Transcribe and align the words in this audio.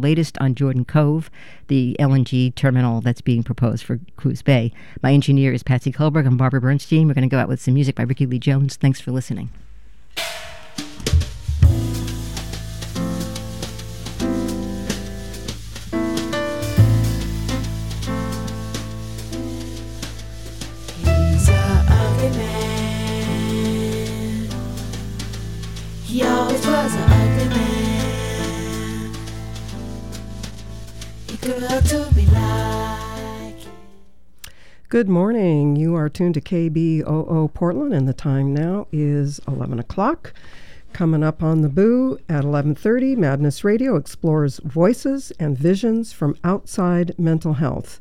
latest 0.00 0.36
on 0.38 0.54
Jordan 0.54 0.84
Cove, 0.84 1.30
the 1.68 1.96
LNG 2.00 2.54
terminal 2.54 3.00
that's 3.00 3.20
being 3.20 3.42
proposed 3.42 3.84
for 3.84 4.00
Coos 4.16 4.42
Bay. 4.42 4.72
My 5.02 5.12
engineer 5.12 5.52
is 5.52 5.62
Patsy 5.62 5.92
Kohlberg. 5.92 6.26
I'm 6.26 6.36
Barbara 6.36 6.60
Bernstein. 6.60 7.06
We're 7.06 7.14
going 7.14 7.28
to 7.28 7.34
go 7.34 7.38
out 7.38 7.48
with 7.48 7.60
some 7.60 7.74
music 7.74 7.94
by 7.94 8.02
Rickie 8.02 8.26
Lee 8.26 8.38
Jones. 8.38 8.76
Thanks 8.76 9.00
for 9.00 9.12
listening. 9.12 9.50
Good 34.90 35.08
morning. 35.08 35.76
You 35.76 35.94
are 35.94 36.08
tuned 36.08 36.34
to 36.34 36.40
KBOO 36.40 37.54
Portland, 37.54 37.94
and 37.94 38.08
the 38.08 38.12
time 38.12 38.52
now 38.52 38.88
is 38.90 39.38
11 39.46 39.78
o'clock. 39.78 40.34
Coming 40.92 41.22
up 41.22 41.44
on 41.44 41.60
the 41.60 41.68
Boo 41.68 42.18
at 42.28 42.42
11:30, 42.42 43.14
Madness 43.14 43.62
Radio 43.62 43.94
explores 43.94 44.58
voices 44.64 45.32
and 45.38 45.56
visions 45.56 46.12
from 46.12 46.34
outside 46.42 47.14
mental 47.16 47.52
health. 47.52 48.00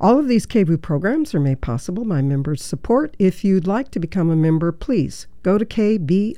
All 0.00 0.18
of 0.18 0.26
these 0.26 0.46
KBOO 0.46 0.82
programs 0.82 1.32
are 1.32 1.38
made 1.38 1.60
possible 1.60 2.04
by 2.04 2.22
members' 2.22 2.60
support. 2.60 3.14
If 3.20 3.44
you'd 3.44 3.68
like 3.68 3.92
to 3.92 4.00
become 4.00 4.28
a 4.28 4.34
member, 4.34 4.72
please 4.72 5.28
go 5.44 5.58
to 5.58 5.64
kboo.fm 5.64 6.36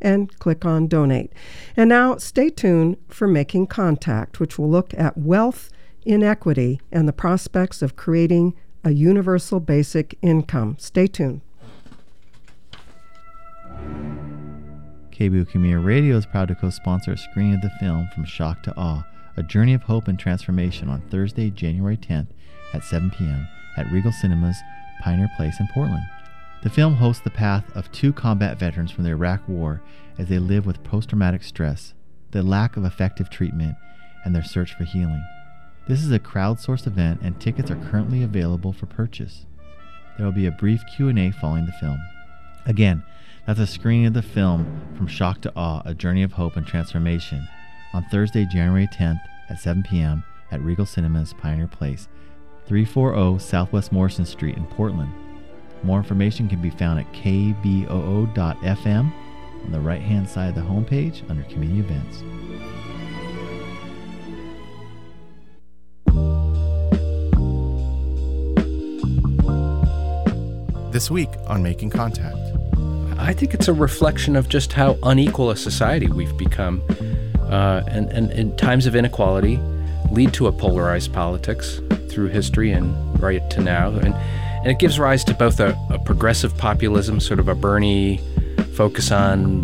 and 0.00 0.38
click 0.38 0.64
on 0.64 0.86
donate. 0.86 1.30
And 1.76 1.90
now 1.90 2.16
stay 2.16 2.48
tuned 2.48 2.96
for 3.08 3.28
Making 3.28 3.66
Contact, 3.66 4.40
which 4.40 4.58
will 4.58 4.70
look 4.70 4.94
at 4.94 5.18
wealth 5.18 5.68
inequity 6.04 6.80
and 6.90 7.08
the 7.08 7.12
prospects 7.12 7.82
of 7.82 7.96
creating 7.96 8.54
a 8.84 8.90
universal 8.90 9.60
basic 9.60 10.16
income. 10.22 10.76
Stay 10.78 11.06
tuned. 11.06 11.40
Community 15.18 15.74
Radio 15.74 16.16
is 16.16 16.26
proud 16.26 16.46
to 16.46 16.54
co-sponsor 16.54 17.12
a 17.12 17.18
screening 17.18 17.54
of 17.54 17.62
the 17.62 17.72
film 17.80 18.08
From 18.14 18.24
Shock 18.24 18.62
to 18.62 18.76
Awe, 18.76 19.04
a 19.36 19.42
journey 19.42 19.74
of 19.74 19.82
hope 19.82 20.06
and 20.06 20.16
transformation 20.16 20.88
on 20.88 21.00
Thursday, 21.10 21.50
January 21.50 21.96
10th 21.96 22.28
at 22.72 22.84
7 22.84 23.10
p.m. 23.10 23.48
at 23.76 23.90
Regal 23.90 24.12
Cinemas, 24.12 24.58
Pioneer 25.02 25.28
Place 25.36 25.58
in 25.58 25.66
Portland. 25.74 26.04
The 26.62 26.70
film 26.70 26.94
hosts 26.94 27.22
the 27.22 27.30
path 27.30 27.64
of 27.76 27.90
two 27.90 28.12
combat 28.12 28.58
veterans 28.58 28.92
from 28.92 29.04
the 29.04 29.10
Iraq 29.10 29.48
War 29.48 29.82
as 30.18 30.28
they 30.28 30.38
live 30.38 30.66
with 30.66 30.84
post 30.84 31.08
traumatic 31.08 31.42
stress, 31.42 31.94
the 32.30 32.42
lack 32.42 32.76
of 32.76 32.84
effective 32.84 33.28
treatment, 33.28 33.76
and 34.24 34.34
their 34.34 34.44
search 34.44 34.74
for 34.74 34.84
healing. 34.84 35.24
This 35.88 36.04
is 36.04 36.12
a 36.12 36.18
crowdsourced 36.18 36.86
event 36.86 37.22
and 37.22 37.40
tickets 37.40 37.70
are 37.70 37.88
currently 37.90 38.22
available 38.22 38.74
for 38.74 38.84
purchase. 38.84 39.46
There 40.16 40.26
will 40.26 40.34
be 40.34 40.44
a 40.44 40.50
brief 40.50 40.82
Q&A 40.94 41.30
following 41.30 41.64
the 41.64 41.72
film. 41.72 41.98
Again, 42.66 43.02
that's 43.46 43.58
a 43.58 43.66
screening 43.66 44.04
of 44.04 44.12
the 44.12 44.20
film 44.20 44.82
From 44.94 45.06
Shock 45.06 45.40
to 45.40 45.52
Awe, 45.56 45.80
A 45.86 45.94
Journey 45.94 46.22
of 46.22 46.32
Hope 46.32 46.56
and 46.56 46.66
Transformation 46.66 47.48
on 47.94 48.04
Thursday, 48.10 48.44
January 48.44 48.86
10th 48.86 49.22
at 49.48 49.60
7 49.60 49.82
p.m. 49.82 50.24
at 50.50 50.60
Regal 50.60 50.84
Cinemas, 50.84 51.32
Pioneer 51.32 51.66
Place, 51.66 52.06
340 52.66 53.38
Southwest 53.42 53.90
Morrison 53.90 54.26
Street 54.26 54.58
in 54.58 54.66
Portland. 54.66 55.10
More 55.82 55.96
information 55.96 56.50
can 56.50 56.60
be 56.60 56.68
found 56.68 57.00
at 57.00 57.10
kboo.fm 57.14 59.12
on 59.64 59.72
the 59.72 59.80
right 59.80 60.02
hand 60.02 60.28
side 60.28 60.50
of 60.50 60.54
the 60.54 60.60
homepage 60.60 61.22
under 61.30 61.44
Community 61.44 61.80
Events. 61.80 62.22
This 70.98 71.12
week 71.12 71.30
on 71.46 71.62
Making 71.62 71.90
Contact. 71.90 72.36
I 73.18 73.32
think 73.32 73.54
it's 73.54 73.68
a 73.68 73.72
reflection 73.72 74.34
of 74.34 74.48
just 74.48 74.72
how 74.72 74.98
unequal 75.04 75.50
a 75.50 75.56
society 75.56 76.08
we've 76.08 76.36
become. 76.36 76.82
Uh, 77.42 77.84
and, 77.86 78.10
and, 78.10 78.32
and 78.32 78.58
times 78.58 78.84
of 78.84 78.96
inequality 78.96 79.60
lead 80.10 80.32
to 80.32 80.48
a 80.48 80.52
polarized 80.52 81.12
politics 81.12 81.80
through 82.10 82.30
history 82.30 82.72
and 82.72 83.22
right 83.22 83.48
to 83.48 83.60
now. 83.60 83.90
And, 83.90 84.12
and 84.12 84.66
it 84.66 84.80
gives 84.80 84.98
rise 84.98 85.22
to 85.26 85.34
both 85.34 85.60
a, 85.60 85.78
a 85.88 86.00
progressive 86.00 86.58
populism, 86.58 87.20
sort 87.20 87.38
of 87.38 87.46
a 87.46 87.54
Bernie 87.54 88.16
focus 88.74 89.12
on 89.12 89.60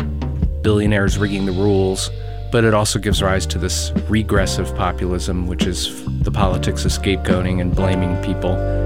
billionaires 0.61 1.17
rigging 1.17 1.45
the 1.45 1.51
rules, 1.51 2.11
but 2.49 2.63
it 2.63 2.73
also 2.73 2.97
gives 2.97 3.21
rise 3.21 3.45
to 3.47 3.57
this 3.57 3.91
regressive 4.07 4.73
populism, 4.77 5.47
which 5.47 5.67
is 5.67 6.01
the 6.21 6.31
politics 6.31 6.85
of 6.85 6.91
scapegoating 6.91 7.59
and 7.59 7.75
blaming 7.75 8.15
people. 8.23 8.84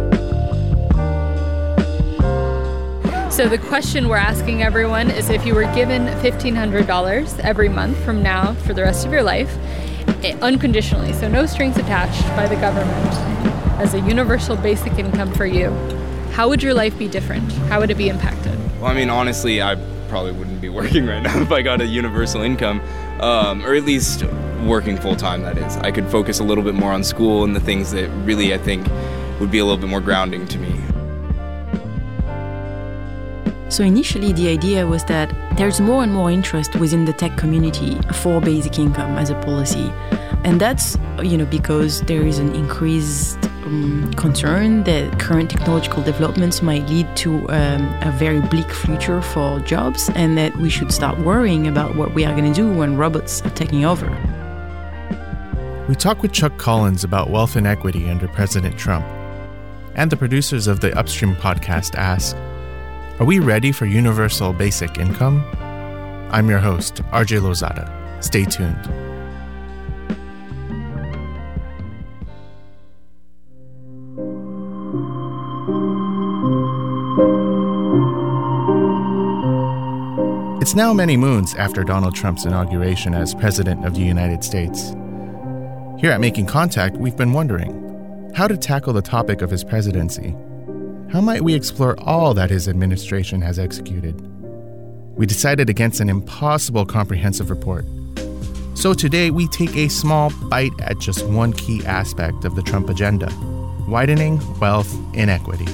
So 3.40 3.48
the 3.48 3.58
question 3.58 4.10
we're 4.10 4.18
asking 4.18 4.64
everyone 4.64 5.10
is 5.10 5.30
if 5.30 5.46
you 5.46 5.56
were 5.56 5.74
given 5.74 6.08
$1,500 6.08 7.40
every 7.40 7.70
month 7.70 7.98
from 8.04 8.22
now 8.22 8.54
for 8.54 8.74
the 8.74 8.82
rest 8.82 9.06
of 9.06 9.14
your 9.14 9.24
life, 9.24 9.50
eh, 10.26 10.38
unconditionally, 10.42 11.14
so 11.14 11.30
no 11.30 11.46
strings 11.46 11.78
attached 11.78 12.22
by 12.36 12.48
the 12.48 12.58
government, 12.58 13.14
as 13.80 13.94
a 13.94 14.02
universal 14.02 14.58
basic 14.58 15.00
income 15.00 15.34
for 15.36 15.46
you, 15.46 15.70
how 16.34 16.50
would 16.50 16.62
your 16.62 16.74
life 16.74 17.00
be 17.00 17.08
different? 17.08 17.50
How 17.70 17.80
would 17.80 17.90
it 17.90 17.96
be 17.96 18.10
impacted? 18.10 18.60
Well, 18.82 18.92
I 18.92 18.94
mean, 18.94 19.10
honestly, 19.10 19.62
I 19.62 19.76
probably 20.10 20.34
wouldn't 20.34 20.60
be 20.60 20.68
working 20.82 21.08
right 21.08 21.24
now 21.24 21.40
if 21.40 21.50
I 21.50 21.62
got 21.62 21.80
a 21.80 21.88
universal 21.88 22.42
income, 22.42 22.82
um, 23.22 23.66
or 23.66 23.74
at 23.74 23.86
least 23.86 24.26
working 24.66 24.98
full 24.98 25.16
time, 25.16 25.44
that 25.44 25.58
is. 25.58 25.78
I 25.78 25.92
could 25.92 26.10
focus 26.10 26.42
a 26.42 26.44
little 26.44 26.66
bit 26.66 26.76
more 26.76 26.92
on 26.92 27.06
school 27.06 27.46
and 27.46 27.56
the 27.56 27.62
things 27.62 27.92
that 27.92 28.10
really 28.26 28.54
I 28.54 28.58
think 28.58 28.86
would 29.40 29.50
be 29.50 29.60
a 29.60 29.64
little 29.64 29.80
bit 29.80 29.90
more 29.90 30.02
grounding 30.02 30.46
to 30.48 30.58
me. 30.58 30.69
So 33.70 33.84
initially, 33.84 34.34
the 34.34 34.50
idea 34.50 34.88
was 34.88 35.04
that 35.06 35.32
there's 35.56 35.80
more 35.80 36.02
and 36.02 36.12
more 36.12 36.32
interest 36.32 36.76
within 36.76 37.06
the 37.06 37.14
tech 37.14 37.38
community 37.38 38.00
for 38.14 38.42
basic 38.42 38.80
income 38.80 39.16
as 39.20 39.30
a 39.30 39.36
policy, 39.36 39.92
and 40.44 40.60
that's 40.60 40.98
you 41.22 41.38
know 41.38 41.46
because 41.46 42.02
there 42.02 42.24
is 42.24 42.40
an 42.40 42.56
increased 42.56 43.38
um, 43.66 44.12
concern 44.16 44.84
that 44.86 45.20
current 45.20 45.52
technological 45.52 46.02
developments 46.02 46.64
might 46.64 46.90
lead 46.90 47.16
to 47.18 47.48
um, 47.50 47.86
a 48.02 48.12
very 48.18 48.42
bleak 48.42 48.72
future 48.72 49.22
for 49.22 49.60
jobs, 49.60 50.10
and 50.16 50.36
that 50.36 50.56
we 50.58 50.70
should 50.70 50.92
start 50.92 51.20
worrying 51.20 51.68
about 51.68 51.96
what 51.96 52.16
we 52.16 52.26
are 52.26 52.36
going 52.36 52.52
to 52.52 52.62
do 52.62 52.74
when 52.74 52.98
robots 52.98 53.44
are 53.44 53.52
taking 53.52 53.86
over. 53.86 54.10
We 55.88 55.94
talk 55.96 56.24
with 56.24 56.32
Chuck 56.32 56.58
Collins 56.58 57.04
about 57.04 57.30
wealth 57.30 57.56
inequity 57.56 58.10
under 58.10 58.28
President 58.28 58.80
Trump, 58.80 59.06
and 59.94 60.12
the 60.12 60.18
producers 60.18 60.66
of 60.66 60.80
the 60.80 60.98
Upstream 60.98 61.36
podcast 61.36 61.94
ask. 61.94 62.36
Are 63.20 63.26
we 63.26 63.40
ready 63.40 63.74
for 63.74 63.86
universal 63.86 64.54
basic 64.54 64.98
income? 64.98 65.46
I'm 66.32 66.50
your 66.50 66.60
host, 66.60 67.04
RJ 67.12 67.42
Lozada. 67.42 68.24
Stay 68.24 68.46
tuned. 68.46 68.78
It's 80.62 80.74
now 80.74 80.94
many 80.94 81.18
moons 81.18 81.56
after 81.56 81.84
Donald 81.84 82.16
Trump's 82.16 82.46
inauguration 82.46 83.14
as 83.14 83.36
President 83.36 83.86
of 83.86 83.96
the 83.96 84.02
United 84.02 84.46
States. 84.46 84.92
Here 86.00 86.12
at 86.12 86.22
Making 86.22 86.46
Contact, 86.46 86.96
we've 86.96 87.18
been 87.18 87.34
wondering 87.34 88.32
how 88.34 88.48
to 88.48 88.56
tackle 88.56 88.94
the 88.94 89.02
topic 89.02 89.42
of 89.42 89.50
his 89.50 89.66
presidency 89.66 90.38
how 91.12 91.22
might 91.22 91.42
we 91.42 91.56
explore 91.56 92.00
all 92.02 92.36
that 92.36 92.52
his 92.52 92.68
administration 92.68 93.42
has 93.42 93.58
executed? 93.58 94.16
We 95.18 95.26
decided 95.26 95.70
against 95.70 96.00
an 96.00 96.10
impossible 96.10 96.86
comprehensive 96.86 97.50
report. 97.50 97.86
So 98.76 98.94
today 98.94 99.32
we 99.32 99.48
take 99.48 99.76
a 99.76 99.90
small 99.90 100.32
bite 100.50 100.72
at 100.80 101.00
just 101.00 101.26
one 101.26 101.54
key 101.54 101.84
aspect 101.86 102.46
of 102.46 102.56
the 102.56 102.62
Trump 102.62 102.90
agenda 102.90 103.34
widening 103.88 104.40
wealth 104.60 104.96
inequity. 105.16 105.66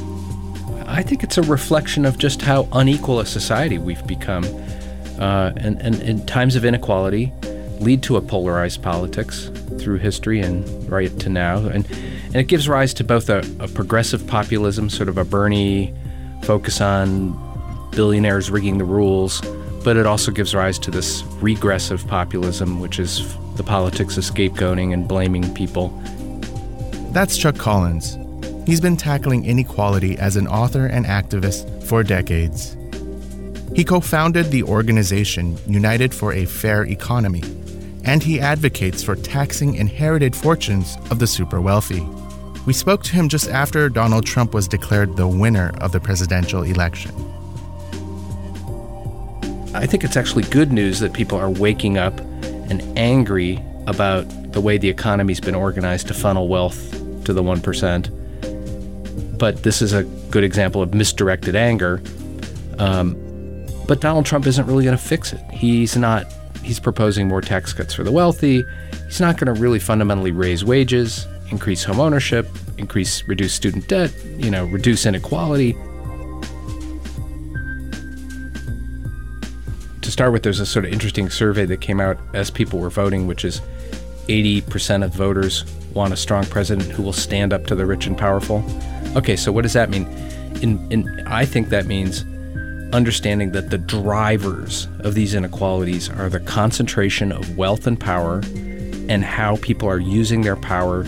I 0.88 1.04
think 1.04 1.22
it's 1.22 1.38
a 1.38 1.42
reflection 1.42 2.06
of 2.06 2.18
just 2.18 2.42
how 2.42 2.70
unequal 2.72 3.20
a 3.20 3.26
society 3.26 3.78
we've 3.78 4.06
become. 4.08 4.46
Uh, 5.20 5.52
and, 5.58 5.82
and, 5.82 5.96
and 6.02 6.28
times 6.28 6.56
of 6.56 6.64
inequality 6.64 7.34
lead 7.80 8.04
to 8.04 8.16
a 8.16 8.22
polarized 8.22 8.82
politics 8.82 9.50
through 9.80 9.98
history 9.98 10.40
and 10.40 10.90
right 10.90 11.18
to 11.20 11.30
now. 11.30 11.58
And 11.68 11.86
and 12.36 12.42
it 12.42 12.48
gives 12.48 12.68
rise 12.68 12.94
to 12.94 13.02
both 13.02 13.30
a, 13.30 13.40
a 13.62 13.68
progressive 13.70 14.28
populism, 14.28 14.90
sort 14.90 15.08
of 15.08 15.18
a 15.18 15.24
Bernie 15.24 15.94
focus 16.44 16.82
on 16.82 17.32
billionaires 17.92 18.52
rigging 18.52 18.78
the 18.78 18.84
rules, 18.84 19.40
but 19.86 19.96
it 19.96 20.06
also 20.06 20.34
gives 20.34 20.54
rise 20.54 20.78
to 20.80 20.92
this 20.92 21.24
regressive 21.40 22.06
populism, 22.10 22.82
which 22.82 23.00
is 23.00 23.38
the 23.56 23.64
politics 23.64 24.18
of 24.18 24.26
scapegoating 24.26 24.92
and 24.92 25.08
blaming 25.08 25.54
people. 25.54 25.98
That's 27.14 27.38
Chuck 27.38 27.58
Collins. 27.58 28.18
He's 28.68 28.82
been 28.82 28.98
tackling 28.98 29.46
inequality 29.46 30.18
as 30.18 30.36
an 30.36 30.46
author 30.46 30.88
and 30.88 31.06
activist 31.06 31.86
for 31.86 32.04
decades. 32.04 32.76
He 33.74 33.86
co 33.86 34.02
founded 34.02 34.48
the 34.48 34.64
organization 34.64 35.58
United 35.68 36.14
for 36.14 36.34
a 36.34 36.44
Fair 36.44 36.84
Economy, 36.84 37.44
and 38.04 38.22
he 38.22 38.42
advocates 38.42 39.02
for 39.02 39.16
taxing 39.16 39.76
inherited 39.76 40.36
fortunes 40.36 40.98
of 41.10 41.20
the 41.20 41.28
super 41.28 41.62
wealthy. 41.62 42.06
We 42.66 42.74
spoke 42.74 43.04
to 43.04 43.12
him 43.12 43.30
just 43.30 43.48
after 43.48 43.90
Donald 43.90 44.26
Trump 44.26 44.54
was 44.54 44.68
declared 44.68 45.18
the 45.18 45.28
winner 45.28 45.72
of 45.82 45.92
the 45.92 46.00
presidential 46.00 46.64
election. 46.64 47.12
I 49.76 49.86
think 49.86 50.04
it's 50.04 50.18
actually 50.18 50.44
good 50.44 50.72
news 50.72 51.00
that 51.00 51.14
people 51.14 51.38
are 51.38 51.50
waking 51.50 51.98
up 51.98 52.18
and 52.70 52.82
angry 52.98 53.64
about 53.86 54.24
the 54.54 54.62
way 54.62 54.80
the 54.80 54.90
economy's 54.90 55.40
been 55.40 55.54
organized 55.54 56.08
to 56.08 56.16
funnel 56.16 56.48
wealth 56.48 56.92
to 57.26 57.34
the 57.34 57.44
1%. 57.44 59.38
But 59.38 59.64
this 59.64 59.82
is 59.82 59.94
a 59.94 60.04
good 60.32 60.44
example 60.44 60.82
of 60.82 60.94
misdirected 60.94 61.56
anger. 61.56 62.02
Um, 62.80 63.16
but 63.88 64.02
Donald 64.02 64.26
Trump 64.26 64.48
isn't 64.48 64.66
really 64.66 64.86
going 64.86 64.98
to 64.98 65.04
fix 65.04 65.34
it. 65.34 65.42
He's 65.52 65.96
not, 65.96 66.26
he's 66.64 66.80
proposing 66.80 67.28
more 67.28 67.42
tax 67.42 67.74
cuts 67.74 67.94
for 67.94 68.04
the 68.04 68.12
wealthy. 68.12 68.64
He's 69.06 69.20
not 69.20 69.38
going 69.38 69.54
to 69.54 69.62
really 69.62 69.80
fundamentally 69.80 70.32
raise 70.32 70.66
wages, 70.66 71.28
increase 71.52 71.84
home 71.84 72.00
ownership, 72.00 72.48
increase, 72.78 73.24
reduce 73.28 73.54
student 73.54 73.88
debt, 73.88 74.14
you 74.38 74.50
know, 74.50 74.66
reduce 74.66 75.06
inequality. 75.06 75.74
To 80.02 80.12
start 80.12 80.32
with, 80.32 80.44
there's 80.44 80.60
a 80.60 80.66
sort 80.66 80.86
of 80.86 80.94
interesting 80.94 81.30
survey 81.30 81.66
that 81.66 81.82
came 81.82 82.00
out 82.00 82.18
as 82.34 82.50
people 82.50 82.80
were 82.80 82.90
voting, 82.90 83.28
which 83.28 83.44
is 83.44 83.62
80% 84.28 85.04
of 85.04 85.14
voters 85.14 85.66
want 85.94 86.14
a 86.14 86.18
strong 86.18 86.46
president 86.46 86.90
who 86.90 87.04
will 87.04 87.14
stand 87.14 87.54
up 87.54 87.68
to 87.68 87.76
the 87.76 87.86
rich 87.86 88.08
and 88.08 88.18
powerful. 88.18 88.64
Okay, 89.16 89.36
so 89.36 89.52
what 89.52 89.62
does 89.62 89.74
that 89.74 89.90
mean? 89.90 90.06
In, 90.62 90.92
in, 90.92 91.28
I 91.28 91.46
think 91.46 91.70
that 91.70 91.86
means 91.86 92.26
understanding 92.94 93.52
that 93.52 93.70
the 93.70 93.78
drivers 93.78 94.88
of 95.00 95.16
these 95.16 95.34
inequalities 95.34 96.10
are 96.10 96.30
the 96.30 96.40
concentration 96.40 97.32
of 97.32 97.58
wealth 97.58 97.88
and 97.88 98.00
power 98.00 98.42
and 99.08 99.24
how 99.24 99.58
people 99.58 99.88
are 99.88 100.00
using 100.00 100.42
their 100.42 100.56
power 100.56 101.06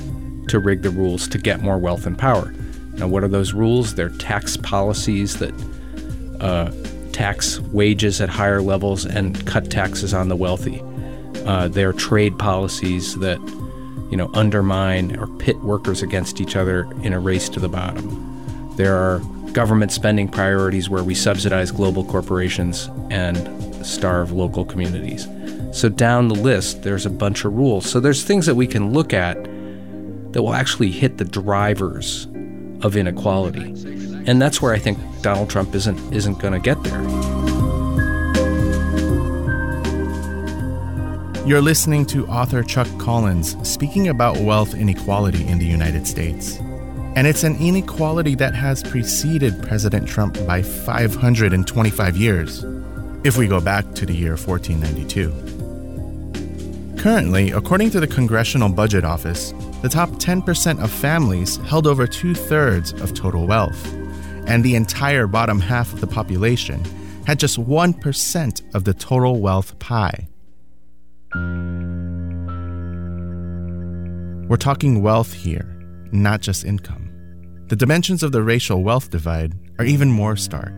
to 0.49 0.59
rig 0.59 0.81
the 0.81 0.89
rules 0.89 1.27
to 1.29 1.37
get 1.37 1.61
more 1.61 1.77
wealth 1.77 2.05
and 2.05 2.17
power. 2.17 2.53
Now, 2.93 3.07
what 3.07 3.23
are 3.23 3.27
those 3.27 3.53
rules? 3.53 3.95
They're 3.95 4.09
tax 4.09 4.57
policies 4.57 5.37
that 5.37 5.53
uh, 6.41 6.71
tax 7.11 7.59
wages 7.59 8.21
at 8.21 8.29
higher 8.29 8.61
levels 8.61 9.05
and 9.05 9.45
cut 9.45 9.69
taxes 9.69 10.13
on 10.13 10.29
the 10.29 10.35
wealthy. 10.35 10.81
Uh, 11.45 11.67
they're 11.67 11.93
trade 11.93 12.37
policies 12.37 13.15
that 13.19 13.39
you 14.11 14.17
know 14.17 14.29
undermine 14.33 15.17
or 15.17 15.27
pit 15.37 15.57
workers 15.61 16.01
against 16.01 16.41
each 16.41 16.55
other 16.55 16.87
in 17.03 17.13
a 17.13 17.19
race 17.19 17.49
to 17.49 17.59
the 17.59 17.69
bottom. 17.69 18.73
There 18.75 18.95
are 18.95 19.19
government 19.51 19.91
spending 19.91 20.27
priorities 20.27 20.89
where 20.89 21.03
we 21.03 21.15
subsidize 21.15 21.71
global 21.71 22.03
corporations 22.03 22.89
and 23.09 23.85
starve 23.85 24.31
local 24.31 24.65
communities. 24.65 25.27
So 25.71 25.89
down 25.89 26.27
the 26.27 26.35
list, 26.35 26.83
there's 26.83 27.05
a 27.05 27.09
bunch 27.09 27.45
of 27.45 27.53
rules. 27.53 27.89
So 27.89 27.99
there's 27.99 28.23
things 28.23 28.45
that 28.45 28.55
we 28.55 28.67
can 28.67 28.93
look 28.93 29.13
at 29.13 29.37
that 30.31 30.41
will 30.41 30.53
actually 30.53 30.91
hit 30.91 31.17
the 31.17 31.25
drivers 31.25 32.27
of 32.81 32.95
inequality. 32.95 33.73
And 34.27 34.41
that's 34.41 34.61
where 34.61 34.73
I 34.73 34.79
think 34.79 34.99
Donald 35.21 35.49
Trump 35.49 35.73
isn't 35.73 36.13
isn't 36.13 36.39
going 36.39 36.53
to 36.53 36.59
get 36.59 36.81
there. 36.83 37.01
You're 41.47 41.61
listening 41.61 42.05
to 42.07 42.27
author 42.27 42.61
Chuck 42.61 42.89
Collins 42.99 43.55
speaking 43.65 44.09
about 44.09 44.35
wealth 44.37 44.75
inequality 44.75 45.47
in 45.47 45.59
the 45.59 45.65
United 45.65 46.05
States. 46.05 46.57
And 47.15 47.25
it's 47.25 47.45
an 47.45 47.55
inequality 47.55 48.35
that 48.35 48.53
has 48.53 48.83
preceded 48.83 49.63
President 49.63 50.09
Trump 50.09 50.37
by 50.45 50.61
525 50.61 52.17
years, 52.17 52.65
if 53.23 53.37
we 53.37 53.47
go 53.47 53.61
back 53.61 53.93
to 53.93 54.05
the 54.05 54.13
year 54.13 54.35
1492. 54.35 57.01
Currently, 57.01 57.51
according 57.51 57.91
to 57.91 58.01
the 58.01 58.07
Congressional 58.07 58.67
Budget 58.67 59.05
Office, 59.05 59.53
the 59.87 59.93
top 59.93 60.09
10% 60.09 60.83
of 60.83 60.91
families 60.91 61.55
held 61.67 61.87
over 61.87 62.05
two 62.05 62.35
thirds 62.35 62.91
of 63.01 63.13
total 63.13 63.47
wealth, 63.47 63.93
and 64.45 64.61
the 64.61 64.75
entire 64.75 65.27
bottom 65.27 65.61
half 65.61 65.93
of 65.93 66.01
the 66.01 66.07
population 66.07 66.83
had 67.25 67.39
just 67.39 67.57
1% 67.57 68.75
of 68.75 68.83
the 68.83 68.93
total 68.93 69.39
wealth 69.39 69.79
pie. 69.79 70.27
We're 74.49 74.57
talking 74.57 75.01
wealth 75.01 75.31
here, 75.31 75.65
not 76.11 76.41
just 76.41 76.65
income. 76.65 77.09
The 77.67 77.77
dimensions 77.77 78.23
of 78.23 78.33
the 78.33 78.43
racial 78.43 78.83
wealth 78.83 79.09
divide 79.09 79.53
are 79.79 79.85
even 79.85 80.11
more 80.11 80.35
stark. 80.35 80.73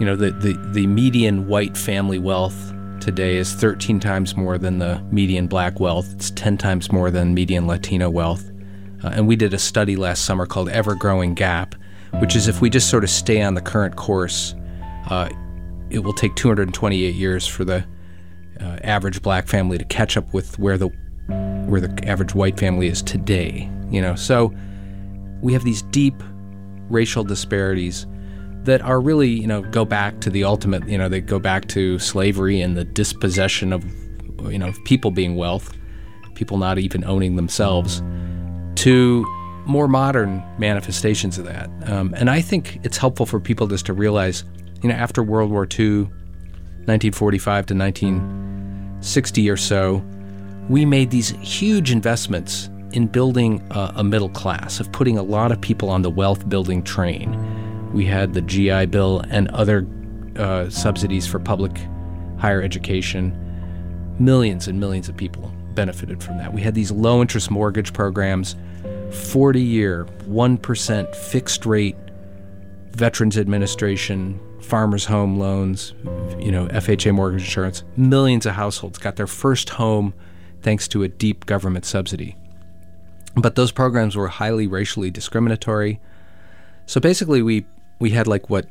You 0.00 0.06
know, 0.06 0.16
the, 0.16 0.30
the, 0.30 0.54
the 0.72 0.86
median 0.86 1.48
white 1.48 1.76
family 1.76 2.18
wealth 2.18 2.72
today 3.02 3.36
is 3.36 3.52
13 3.52 3.98
times 3.98 4.36
more 4.36 4.58
than 4.58 4.78
the 4.78 5.02
median 5.10 5.48
black 5.48 5.80
wealth. 5.80 6.12
It's 6.14 6.30
10 6.30 6.56
times 6.56 6.92
more 6.92 7.10
than 7.10 7.34
median 7.34 7.66
Latino 7.66 8.08
wealth. 8.08 8.48
Uh, 9.02 9.08
and 9.08 9.26
we 9.26 9.34
did 9.34 9.52
a 9.52 9.58
study 9.58 9.96
last 9.96 10.24
summer 10.24 10.46
called 10.46 10.68
Ever 10.68 10.94
Growing 10.94 11.34
Gap, 11.34 11.74
which 12.20 12.36
is 12.36 12.46
if 12.46 12.60
we 12.60 12.70
just 12.70 12.88
sort 12.88 13.02
of 13.02 13.10
stay 13.10 13.42
on 13.42 13.54
the 13.54 13.60
current 13.60 13.96
course, 13.96 14.54
uh, 15.10 15.28
it 15.90 15.98
will 15.98 16.12
take 16.12 16.36
228 16.36 17.12
years 17.12 17.44
for 17.44 17.64
the 17.64 17.84
uh, 18.60 18.78
average 18.84 19.20
black 19.20 19.48
family 19.48 19.78
to 19.78 19.84
catch 19.86 20.16
up 20.16 20.32
with 20.32 20.56
where 20.60 20.78
the 20.78 20.88
where 21.66 21.80
the 21.80 22.08
average 22.08 22.36
white 22.36 22.56
family 22.56 22.86
is 22.86 23.02
today. 23.02 23.68
You 23.90 24.00
know, 24.00 24.14
so 24.14 24.54
we 25.40 25.52
have 25.54 25.64
these 25.64 25.82
deep 25.82 26.22
racial 26.88 27.24
disparities 27.24 28.06
that 28.64 28.80
are 28.82 29.00
really, 29.00 29.28
you 29.28 29.46
know, 29.46 29.62
go 29.62 29.84
back 29.84 30.20
to 30.20 30.30
the 30.30 30.44
ultimate, 30.44 30.86
you 30.88 30.96
know, 30.96 31.08
they 31.08 31.20
go 31.20 31.38
back 31.38 31.66
to 31.68 31.98
slavery 31.98 32.60
and 32.60 32.76
the 32.76 32.84
dispossession 32.84 33.72
of, 33.72 33.84
you 34.50 34.58
know, 34.58 34.72
people 34.84 35.10
being 35.10 35.36
wealth, 35.36 35.76
people 36.34 36.58
not 36.58 36.78
even 36.78 37.04
owning 37.04 37.36
themselves, 37.36 38.02
to 38.76 39.26
more 39.66 39.88
modern 39.88 40.42
manifestations 40.58 41.38
of 41.38 41.44
that. 41.44 41.70
Um, 41.88 42.14
and 42.16 42.30
I 42.30 42.40
think 42.40 42.80
it's 42.84 42.96
helpful 42.96 43.26
for 43.26 43.40
people 43.40 43.66
just 43.66 43.86
to 43.86 43.92
realize, 43.92 44.44
you 44.82 44.88
know, 44.88 44.94
after 44.94 45.22
World 45.22 45.50
War 45.50 45.66
II, 45.66 46.02
1945 46.84 47.66
to 47.66 47.74
1960 47.74 49.50
or 49.50 49.56
so, 49.56 50.04
we 50.68 50.84
made 50.84 51.10
these 51.10 51.30
huge 51.40 51.90
investments 51.90 52.70
in 52.92 53.06
building 53.06 53.66
a, 53.70 53.92
a 53.96 54.04
middle 54.04 54.28
class, 54.28 54.80
of 54.80 54.90
putting 54.92 55.18
a 55.18 55.22
lot 55.22 55.50
of 55.50 55.60
people 55.60 55.88
on 55.88 56.02
the 56.02 56.10
wealth 56.10 56.48
building 56.48 56.82
train. 56.82 57.32
We 57.92 58.06
had 58.06 58.34
the 58.34 58.40
GI 58.40 58.86
Bill 58.86 59.22
and 59.30 59.48
other 59.48 59.86
uh, 60.36 60.70
subsidies 60.70 61.26
for 61.26 61.38
public 61.38 61.72
higher 62.38 62.62
education. 62.62 63.38
Millions 64.18 64.68
and 64.68 64.80
millions 64.80 65.08
of 65.08 65.16
people 65.16 65.52
benefited 65.74 66.22
from 66.22 66.38
that. 66.38 66.52
We 66.52 66.60
had 66.62 66.74
these 66.74 66.90
low 66.90 67.20
interest 67.20 67.50
mortgage 67.50 67.92
programs, 67.92 68.56
40 69.10 69.60
year, 69.60 70.06
1% 70.28 71.14
fixed 71.14 71.66
rate 71.66 71.96
Veterans 72.92 73.38
Administration, 73.38 74.38
Farmers 74.60 75.06
Home 75.06 75.38
Loans, 75.38 75.94
you 76.38 76.52
know, 76.52 76.66
FHA 76.68 77.14
mortgage 77.14 77.42
insurance. 77.42 77.84
Millions 77.96 78.46
of 78.46 78.52
households 78.52 78.98
got 78.98 79.16
their 79.16 79.26
first 79.26 79.70
home 79.70 80.14
thanks 80.60 80.86
to 80.88 81.02
a 81.02 81.08
deep 81.08 81.46
government 81.46 81.84
subsidy. 81.84 82.36
But 83.34 83.54
those 83.54 83.72
programs 83.72 84.14
were 84.14 84.28
highly 84.28 84.66
racially 84.66 85.10
discriminatory. 85.10 86.00
So 86.86 87.00
basically, 87.00 87.42
we, 87.42 87.64
we 88.02 88.10
had 88.10 88.26
like 88.26 88.50
what 88.50 88.68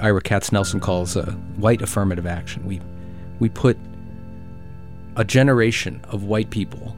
Ira 0.00 0.22
Katznelson 0.22 0.80
calls 0.80 1.14
a 1.14 1.32
white 1.58 1.82
affirmative 1.82 2.26
action. 2.26 2.64
We, 2.64 2.80
we 3.38 3.50
put 3.50 3.76
a 5.16 5.24
generation 5.24 6.00
of 6.08 6.24
white 6.24 6.48
people 6.48 6.96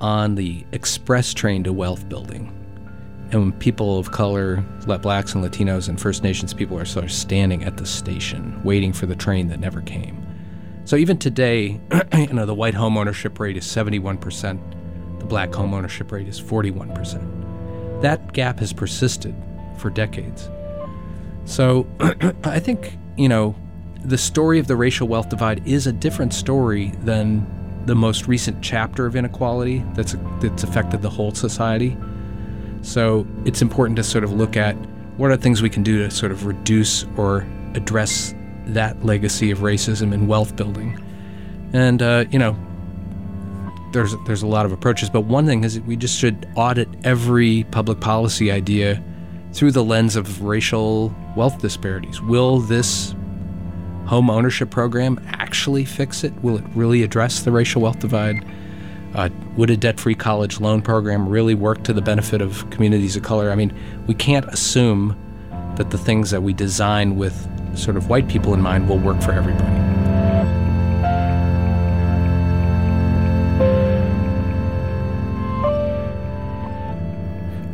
on 0.00 0.34
the 0.34 0.64
express 0.72 1.34
train 1.34 1.62
to 1.64 1.74
wealth 1.74 2.08
building. 2.08 2.50
And 3.30 3.40
when 3.42 3.52
people 3.52 3.98
of 3.98 4.12
color, 4.12 4.64
let 4.86 5.02
blacks 5.02 5.34
and 5.34 5.44
Latinos 5.44 5.90
and 5.90 6.00
First 6.00 6.22
Nations 6.22 6.54
people 6.54 6.78
are 6.78 6.86
sort 6.86 7.04
of 7.04 7.12
standing 7.12 7.64
at 7.64 7.76
the 7.76 7.84
station, 7.84 8.58
waiting 8.64 8.94
for 8.94 9.04
the 9.04 9.14
train 9.14 9.48
that 9.48 9.60
never 9.60 9.82
came. 9.82 10.26
So 10.86 10.96
even 10.96 11.18
today, 11.18 11.78
you 12.14 12.32
know, 12.32 12.46
the 12.46 12.54
white 12.54 12.74
home 12.74 12.96
ownership 12.96 13.38
rate 13.38 13.58
is 13.58 13.66
71%, 13.66 15.18
the 15.20 15.26
black 15.26 15.52
home 15.52 15.74
ownership 15.74 16.10
rate 16.10 16.28
is 16.28 16.40
41%. 16.40 18.00
That 18.00 18.32
gap 18.32 18.58
has 18.60 18.72
persisted 18.72 19.34
for 19.76 19.90
decades. 19.90 20.48
So 21.44 21.86
I 22.44 22.60
think, 22.60 22.98
you 23.16 23.28
know, 23.28 23.54
the 24.04 24.18
story 24.18 24.58
of 24.58 24.66
the 24.66 24.76
racial 24.76 25.08
wealth 25.08 25.28
divide 25.28 25.66
is 25.66 25.86
a 25.86 25.92
different 25.92 26.34
story 26.34 26.90
than 27.04 27.46
the 27.86 27.94
most 27.94 28.26
recent 28.28 28.62
chapter 28.62 29.06
of 29.06 29.16
inequality 29.16 29.84
that's 29.94 30.16
that's 30.40 30.62
affected 30.62 31.02
the 31.02 31.10
whole 31.10 31.32
society. 31.32 31.96
So 32.82 33.26
it's 33.44 33.62
important 33.62 33.96
to 33.96 34.04
sort 34.04 34.24
of 34.24 34.32
look 34.32 34.56
at 34.56 34.74
what 35.16 35.30
are 35.30 35.36
things 35.36 35.62
we 35.62 35.70
can 35.70 35.82
do 35.82 35.98
to 35.98 36.10
sort 36.10 36.32
of 36.32 36.46
reduce 36.46 37.04
or 37.16 37.46
address 37.74 38.34
that 38.66 39.04
legacy 39.04 39.50
of 39.50 39.58
racism 39.58 40.12
and 40.12 40.28
wealth 40.28 40.56
building. 40.56 40.98
And 41.72 42.02
uh, 42.02 42.24
you 42.30 42.38
know, 42.38 42.56
there's 43.92 44.14
there's 44.26 44.42
a 44.42 44.46
lot 44.46 44.66
of 44.66 44.72
approaches, 44.72 45.10
but 45.10 45.22
one 45.22 45.46
thing 45.46 45.64
is 45.64 45.80
we 45.80 45.96
just 45.96 46.18
should 46.18 46.48
audit 46.56 46.88
every 47.04 47.64
public 47.70 48.00
policy 48.00 48.50
idea 48.50 49.02
through 49.52 49.72
the 49.72 49.84
lens 49.84 50.16
of 50.16 50.42
racial 50.42 51.14
wealth 51.36 51.60
disparities. 51.60 52.20
Will 52.20 52.58
this 52.60 53.14
home 54.06 54.30
ownership 54.30 54.70
program 54.70 55.20
actually 55.28 55.84
fix 55.84 56.24
it? 56.24 56.32
Will 56.42 56.58
it 56.58 56.64
really 56.74 57.02
address 57.02 57.42
the 57.42 57.52
racial 57.52 57.82
wealth 57.82 58.00
divide? 58.00 58.44
Uh, 59.14 59.28
would 59.56 59.68
a 59.70 59.76
debt 59.76 60.00
free 60.00 60.14
college 60.14 60.58
loan 60.58 60.80
program 60.80 61.28
really 61.28 61.54
work 61.54 61.82
to 61.84 61.92
the 61.92 62.00
benefit 62.00 62.40
of 62.40 62.68
communities 62.70 63.14
of 63.16 63.22
color? 63.22 63.50
I 63.50 63.54
mean, 63.54 63.76
we 64.06 64.14
can't 64.14 64.46
assume 64.46 65.18
that 65.76 65.90
the 65.90 65.98
things 65.98 66.30
that 66.30 66.42
we 66.42 66.52
design 66.52 67.16
with 67.16 67.48
sort 67.76 67.96
of 67.96 68.08
white 68.08 68.28
people 68.28 68.54
in 68.54 68.60
mind 68.60 68.88
will 68.88 68.98
work 68.98 69.20
for 69.20 69.32
everybody. 69.32 69.91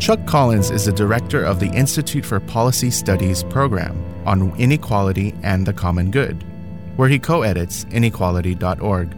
Chuck 0.09 0.25
Collins 0.25 0.71
is 0.71 0.87
the 0.87 0.93
director 0.93 1.45
of 1.45 1.61
the 1.61 1.69
Institute 1.69 2.25
for 2.25 2.41
Policy 2.41 2.91
Studies 2.91 3.43
program 3.43 4.03
on 4.25 4.59
inequality 4.59 5.35
and 5.43 5.67
the 5.67 5.73
common 5.75 6.11
good, 6.11 6.43
where 6.97 7.11
he 7.11 7.19
co 7.19 7.43
edits 7.43 7.85
inequality.org. 7.91 9.15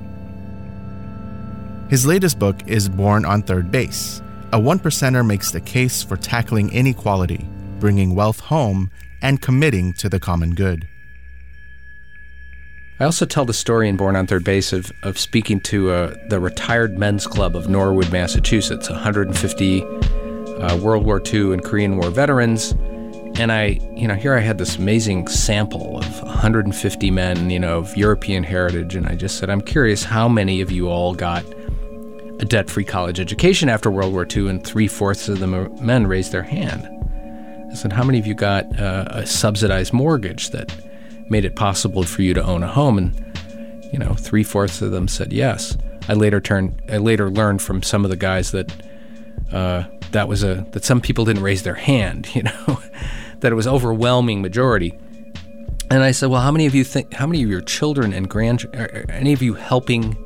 His 1.88 2.06
latest 2.06 2.40
book 2.40 2.66
is 2.66 2.88
Born 2.88 3.24
on 3.24 3.44
Third 3.44 3.70
Base. 3.70 4.20
A 4.52 4.58
one 4.58 4.80
percenter 4.80 5.24
makes 5.24 5.52
the 5.52 5.60
case 5.60 6.02
for 6.02 6.16
tackling 6.16 6.72
inequality, 6.72 7.46
bringing 7.78 8.16
wealth 8.16 8.40
home, 8.40 8.90
and 9.22 9.40
committing 9.40 9.92
to 9.92 10.08
the 10.08 10.18
common 10.18 10.56
good. 10.56 10.88
I 12.98 13.04
also 13.04 13.26
tell 13.26 13.44
the 13.44 13.52
story 13.52 13.88
in 13.88 13.96
Born 13.96 14.16
on 14.16 14.26
Third 14.26 14.42
Base 14.42 14.72
of, 14.72 14.90
of 15.04 15.20
speaking 15.20 15.60
to 15.60 15.92
uh, 15.92 16.14
the 16.30 16.40
Retired 16.40 16.98
Men's 16.98 17.28
Club 17.28 17.54
of 17.54 17.68
Norwood, 17.68 18.10
Massachusetts, 18.10 18.90
150 18.90 19.84
uh, 20.60 20.76
World 20.76 21.04
War 21.04 21.22
II 21.24 21.52
and 21.52 21.64
Korean 21.64 21.96
War 21.96 22.10
veterans. 22.10 22.72
And 23.38 23.52
I, 23.52 23.78
you 23.94 24.06
know, 24.06 24.14
here 24.14 24.34
I 24.34 24.40
had 24.40 24.58
this 24.58 24.76
amazing 24.76 25.28
sample 25.28 25.98
of 25.98 26.22
150 26.22 27.10
men, 27.10 27.48
you 27.48 27.58
know, 27.58 27.78
of 27.78 27.96
European 27.96 28.42
heritage. 28.42 28.94
And 28.94 29.06
I 29.06 29.14
just 29.14 29.38
said, 29.38 29.48
I'm 29.48 29.60
curious 29.60 30.04
how 30.04 30.28
many 30.28 30.60
of 30.60 30.70
you 30.70 30.88
all 30.88 31.14
got 31.14 31.44
a 32.40 32.44
debt 32.44 32.70
free 32.70 32.84
college 32.84 33.20
education 33.20 33.68
after 33.68 33.90
World 33.90 34.12
War 34.12 34.26
II, 34.28 34.48
and 34.48 34.64
three 34.64 34.88
fourths 34.88 35.28
of 35.28 35.40
the 35.40 35.46
men 35.46 36.06
raised 36.06 36.32
their 36.32 36.42
hand. 36.42 36.88
I 37.70 37.74
said, 37.74 37.92
How 37.92 38.02
many 38.02 38.18
of 38.18 38.26
you 38.26 38.34
got 38.34 38.64
uh, 38.80 39.04
a 39.10 39.26
subsidized 39.26 39.92
mortgage 39.92 40.50
that 40.50 40.74
made 41.28 41.44
it 41.44 41.54
possible 41.54 42.02
for 42.02 42.22
you 42.22 42.34
to 42.34 42.42
own 42.42 42.62
a 42.62 42.68
home? 42.68 42.98
And, 42.98 43.92
you 43.92 43.98
know, 43.98 44.14
three 44.14 44.42
fourths 44.42 44.80
of 44.80 44.90
them 44.90 45.06
said 45.06 45.32
yes. 45.32 45.76
I 46.08 46.14
later 46.14 46.40
turned, 46.40 46.80
I 46.90 46.96
later 46.96 47.30
learned 47.30 47.62
from 47.62 47.82
some 47.82 48.04
of 48.04 48.10
the 48.10 48.16
guys 48.16 48.52
that 48.52 48.72
uh, 49.52 49.84
that 50.12 50.28
was 50.28 50.42
a 50.42 50.66
that 50.72 50.84
some 50.84 51.00
people 51.00 51.24
didn't 51.24 51.42
raise 51.42 51.62
their 51.62 51.74
hand, 51.74 52.34
you 52.34 52.42
know, 52.42 52.80
that 53.40 53.52
it 53.52 53.54
was 53.54 53.66
overwhelming 53.66 54.42
majority. 54.42 54.98
And 55.90 56.04
I 56.04 56.12
said, 56.12 56.30
well, 56.30 56.40
how 56.40 56.52
many 56.52 56.66
of 56.66 56.74
you 56.74 56.84
think? 56.84 57.14
How 57.14 57.26
many 57.26 57.42
of 57.42 57.50
your 57.50 57.60
children 57.60 58.12
and 58.12 58.28
grand? 58.28 58.64
Are 58.74 59.04
any 59.10 59.32
of 59.32 59.42
you 59.42 59.54
helping 59.54 60.16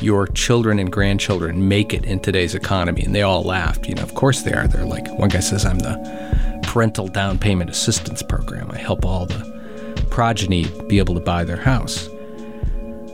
your 0.00 0.28
children 0.28 0.78
and 0.78 0.92
grandchildren 0.92 1.66
make 1.66 1.92
it 1.92 2.04
in 2.04 2.20
today's 2.20 2.54
economy? 2.54 3.02
And 3.02 3.14
they 3.14 3.22
all 3.22 3.42
laughed. 3.42 3.88
You 3.88 3.96
know, 3.96 4.02
of 4.02 4.14
course 4.14 4.42
they 4.42 4.52
are. 4.52 4.68
They're 4.68 4.84
like, 4.84 5.08
one 5.18 5.28
guy 5.28 5.40
says, 5.40 5.64
I'm 5.64 5.80
the 5.80 6.60
parental 6.62 7.08
down 7.08 7.38
payment 7.38 7.68
assistance 7.68 8.22
program. 8.22 8.70
I 8.70 8.78
help 8.78 9.04
all 9.04 9.26
the 9.26 9.58
progeny 10.10 10.66
be 10.86 10.98
able 10.98 11.14
to 11.14 11.20
buy 11.20 11.42
their 11.42 11.56
house. 11.56 12.06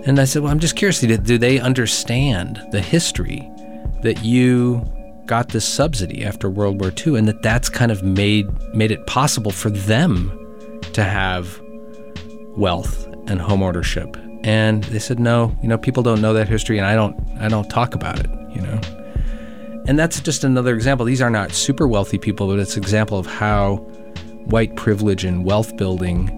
And 0.07 0.19
I 0.19 0.27
said, 0.27 0.43
well, 0.43 0.53
I'm 0.53 0.59
just 0.59 0.77
curious. 0.77 1.01
Do 1.01 1.39
they 1.39 1.59
understand 1.59 2.61
the 2.71 2.83
history 2.83 3.51
that 4.03 4.23
you 4.23 4.87
got 5.27 5.51
this 5.51 5.65
subsidy 5.65 6.25
after 6.25 6.51
World 6.51 6.81
War 6.81 6.93
II, 6.95 7.19
and 7.19 7.29
that 7.29 7.43
that's 7.43 7.69
kind 7.69 7.91
of 7.91 8.03
made 8.03 8.47
made 8.75 8.91
it 8.91 9.07
possible 9.07 9.51
for 9.51 9.71
them 9.71 10.31
to 10.93 11.03
have 11.03 11.61
wealth 12.57 13.07
and 13.27 13.41
home 13.41 13.63
ownership. 13.63 14.17
And 14.45 14.85
they 14.85 14.99
said, 14.99 15.19
no, 15.19 15.57
you 15.63 15.69
know, 15.69 15.79
people 15.79 16.03
don't 16.03 16.21
know 16.21 16.35
that 16.35 16.49
history, 16.49 16.79
and 16.79 16.87
I 16.87 16.95
don't, 16.95 17.17
I 17.41 17.49
don't 17.49 17.69
talk 17.71 17.95
about 17.95 18.21
it, 18.21 18.31
you 18.55 18.61
know. 18.61 18.79
And 19.87 19.99
that's 19.99 20.21
just 20.21 20.45
another 20.45 20.75
example. 20.75 21.07
These 21.07 21.23
are 21.23 21.31
not 21.31 21.53
super 21.53 21.89
wealthy 21.89 22.19
people, 22.19 22.47
but 22.47 22.59
it's 22.59 22.77
an 22.77 22.83
example 22.83 23.19
of 23.19 23.27
how 23.27 23.77
white 24.47 24.77
privilege 24.77 25.25
and 25.25 25.45
wealth 25.45 25.77
building, 25.77 26.29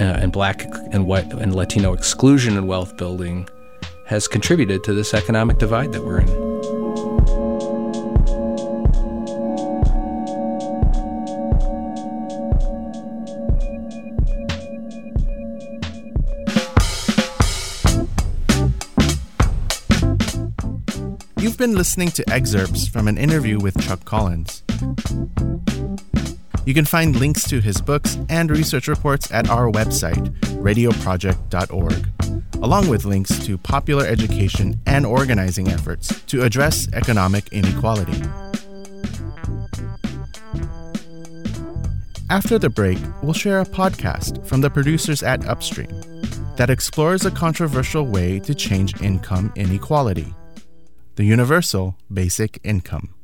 uh, 0.00 0.18
and 0.20 0.32
black 0.32 0.64
and 0.92 1.06
white 1.06 1.30
and 1.34 1.54
Latino 1.54 1.92
exclusion 1.92 2.56
and 2.56 2.66
wealth 2.66 2.96
building, 2.96 3.46
has 4.06 4.26
contributed 4.26 4.82
to 4.84 4.94
this 4.94 5.12
economic 5.12 5.58
divide 5.58 5.92
that 5.92 6.02
we're 6.02 6.20
in. 6.20 6.53
Been 21.64 21.74
listening 21.74 22.10
to 22.10 22.22
excerpts 22.30 22.86
from 22.86 23.08
an 23.08 23.16
interview 23.16 23.58
with 23.58 23.80
Chuck 23.80 24.04
Collins. 24.04 24.62
You 26.66 26.74
can 26.74 26.84
find 26.84 27.16
links 27.16 27.48
to 27.48 27.62
his 27.62 27.80
books 27.80 28.18
and 28.28 28.50
research 28.50 28.86
reports 28.86 29.32
at 29.32 29.48
our 29.48 29.70
website, 29.70 30.28
radioproject.org, 30.60 32.62
along 32.62 32.88
with 32.88 33.06
links 33.06 33.38
to 33.46 33.56
popular 33.56 34.04
education 34.04 34.78
and 34.84 35.06
organizing 35.06 35.68
efforts 35.68 36.20
to 36.24 36.42
address 36.42 36.86
economic 36.92 37.50
inequality. 37.50 38.20
After 42.28 42.58
the 42.58 42.68
break, 42.68 42.98
we'll 43.22 43.32
share 43.32 43.60
a 43.60 43.64
podcast 43.64 44.44
from 44.44 44.60
the 44.60 44.68
producers 44.68 45.22
at 45.22 45.46
Upstream 45.46 45.98
that 46.56 46.68
explores 46.68 47.24
a 47.24 47.30
controversial 47.30 48.06
way 48.06 48.38
to 48.40 48.54
change 48.54 49.00
income 49.00 49.50
inequality 49.56 50.34
the 51.16 51.24
universal 51.24 51.96
basic 52.12 52.58
income. 52.64 53.14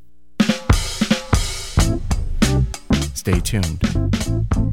Stay 3.13 3.39
tuned. 3.39 4.70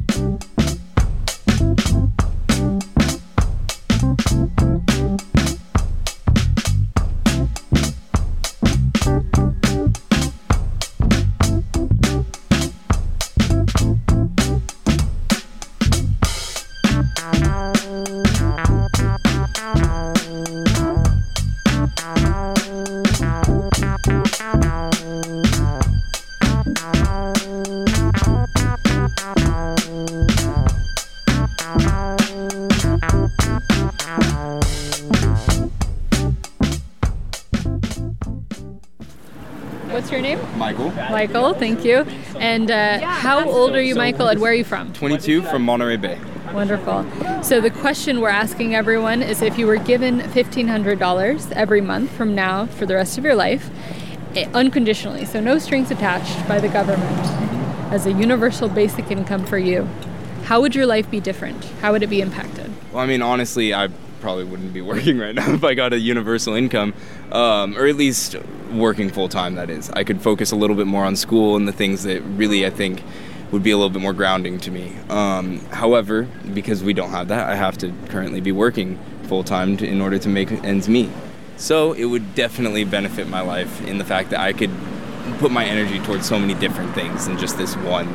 Thank 41.59 41.85
you. 41.85 41.97
And 42.39 42.71
uh, 42.71 42.99
how 42.99 43.47
old 43.47 43.75
are 43.75 43.81
you, 43.81 43.95
Michael, 43.95 44.27
and 44.27 44.39
where 44.39 44.51
are 44.51 44.55
you 44.55 44.63
from? 44.63 44.93
22 44.93 45.43
from 45.43 45.63
Monterey 45.63 45.97
Bay. 45.97 46.19
Wonderful. 46.53 47.05
So 47.43 47.61
the 47.61 47.69
question 47.69 48.21
we're 48.21 48.29
asking 48.29 48.73
everyone 48.73 49.21
is 49.21 49.41
if 49.41 49.59
you 49.59 49.67
were 49.67 49.77
given 49.77 50.19
$1,500 50.19 51.51
every 51.51 51.81
month 51.81 52.11
from 52.11 52.33
now 52.33 52.65
for 52.65 52.85
the 52.87 52.95
rest 52.95 53.17
of 53.19 53.23
your 53.23 53.35
life, 53.35 53.69
eh, 54.35 54.49
unconditionally, 54.53 55.25
so 55.25 55.39
no 55.39 55.59
strings 55.59 55.91
attached 55.91 56.47
by 56.47 56.59
the 56.59 56.69
government, 56.69 57.19
as 57.91 58.05
a 58.05 58.11
universal 58.11 58.67
basic 58.69 59.11
income 59.11 59.45
for 59.45 59.57
you, 59.57 59.87
how 60.45 60.61
would 60.61 60.73
your 60.73 60.87
life 60.87 61.09
be 61.11 61.19
different? 61.19 61.63
How 61.81 61.91
would 61.91 62.01
it 62.01 62.07
be 62.07 62.21
impacted? 62.21 62.71
Well, 62.91 63.03
I 63.03 63.05
mean, 63.05 63.21
honestly, 63.21 63.73
I 63.73 63.89
probably 64.19 64.43
wouldn't 64.43 64.73
be 64.73 64.81
working 64.93 65.17
right 65.17 65.35
now 65.35 65.51
if 65.53 65.63
I 65.63 65.73
got 65.73 65.93
a 65.93 65.99
universal 65.99 66.53
income, 66.53 66.93
um, 67.31 67.77
or 67.77 67.87
at 67.87 67.95
least 67.95 68.35
working 68.71 69.09
full 69.09 69.29
time. 69.29 69.55
That 69.55 69.69
is, 69.69 69.89
I 69.91 70.03
could 70.03 70.21
focus 70.21 70.51
a 70.51 70.55
little 70.55 70.75
bit 70.75 70.87
more 70.87 71.05
on 71.05 71.15
school 71.15 71.55
and 71.55 71.67
the 71.67 71.73
things 71.73 72.03
that 72.03 72.21
really 72.21 72.65
I 72.65 72.69
think 72.69 73.03
would 73.51 73.63
be 73.63 73.71
a 73.71 73.77
little 73.77 73.89
bit 73.89 74.01
more 74.01 74.13
grounding 74.13 74.59
to 74.59 74.71
me. 74.71 74.95
Um, 75.09 75.59
however, 75.71 76.27
because 76.53 76.83
we 76.83 76.93
don't 76.93 77.09
have 77.09 77.29
that, 77.29 77.49
I 77.49 77.55
have 77.55 77.77
to 77.79 77.93
currently 78.09 78.41
be 78.41 78.51
working 78.51 78.99
full 79.23 79.43
time 79.43 79.77
in 79.79 80.01
order 80.01 80.19
to 80.19 80.29
make 80.29 80.51
ends 80.51 80.87
meet. 80.87 81.09
So 81.57 81.93
it 81.93 82.05
would 82.05 82.35
definitely 82.35 82.83
benefit 82.83 83.27
my 83.27 83.41
life 83.41 83.85
in 83.85 83.97
the 83.97 84.05
fact 84.05 84.29
that 84.29 84.39
I 84.39 84.53
could 84.53 84.71
put 85.39 85.51
my 85.51 85.65
energy 85.65 85.99
towards 85.99 86.27
so 86.27 86.39
many 86.39 86.53
different 86.53 86.93
things 86.95 87.27
than 87.27 87.37
just 87.37 87.57
this 87.57 87.75
one 87.77 88.07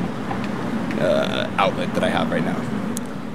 uh, 1.00 1.54
outlet 1.58 1.92
that 1.94 2.02
I 2.02 2.08
have 2.08 2.30
right 2.30 2.44
now. 2.44 2.83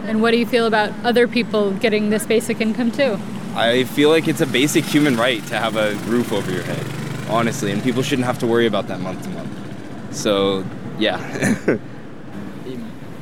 And 0.10 0.24
what 0.24 0.32
do 0.32 0.38
you 0.38 0.46
feel 0.48 0.66
about 0.66 0.92
other 1.04 1.28
people 1.28 1.70
getting 1.74 2.10
this 2.10 2.26
basic 2.26 2.60
income 2.62 2.92
too? 2.92 3.20
I 3.56 3.84
feel 3.84 4.10
like 4.10 4.28
it's 4.28 4.42
a 4.42 4.48
basic 4.48 4.84
human 4.84 5.16
right 5.18 5.46
to 5.48 5.56
have 5.58 5.76
a 5.76 5.94
roof 6.10 6.34
over 6.34 6.50
your 6.52 6.64
head, 6.64 6.84
honestly, 7.30 7.72
and 7.72 7.84
people 7.84 8.02
shouldn't 8.02 8.26
have 8.26 8.40
to 8.40 8.48
worry 8.48 8.66
about 8.66 8.88
that 8.88 9.00
month 9.02 9.22
to 9.24 9.30
month. 9.30 10.16
So, 10.16 10.66
yeah. 10.98 11.20
And 11.68 11.80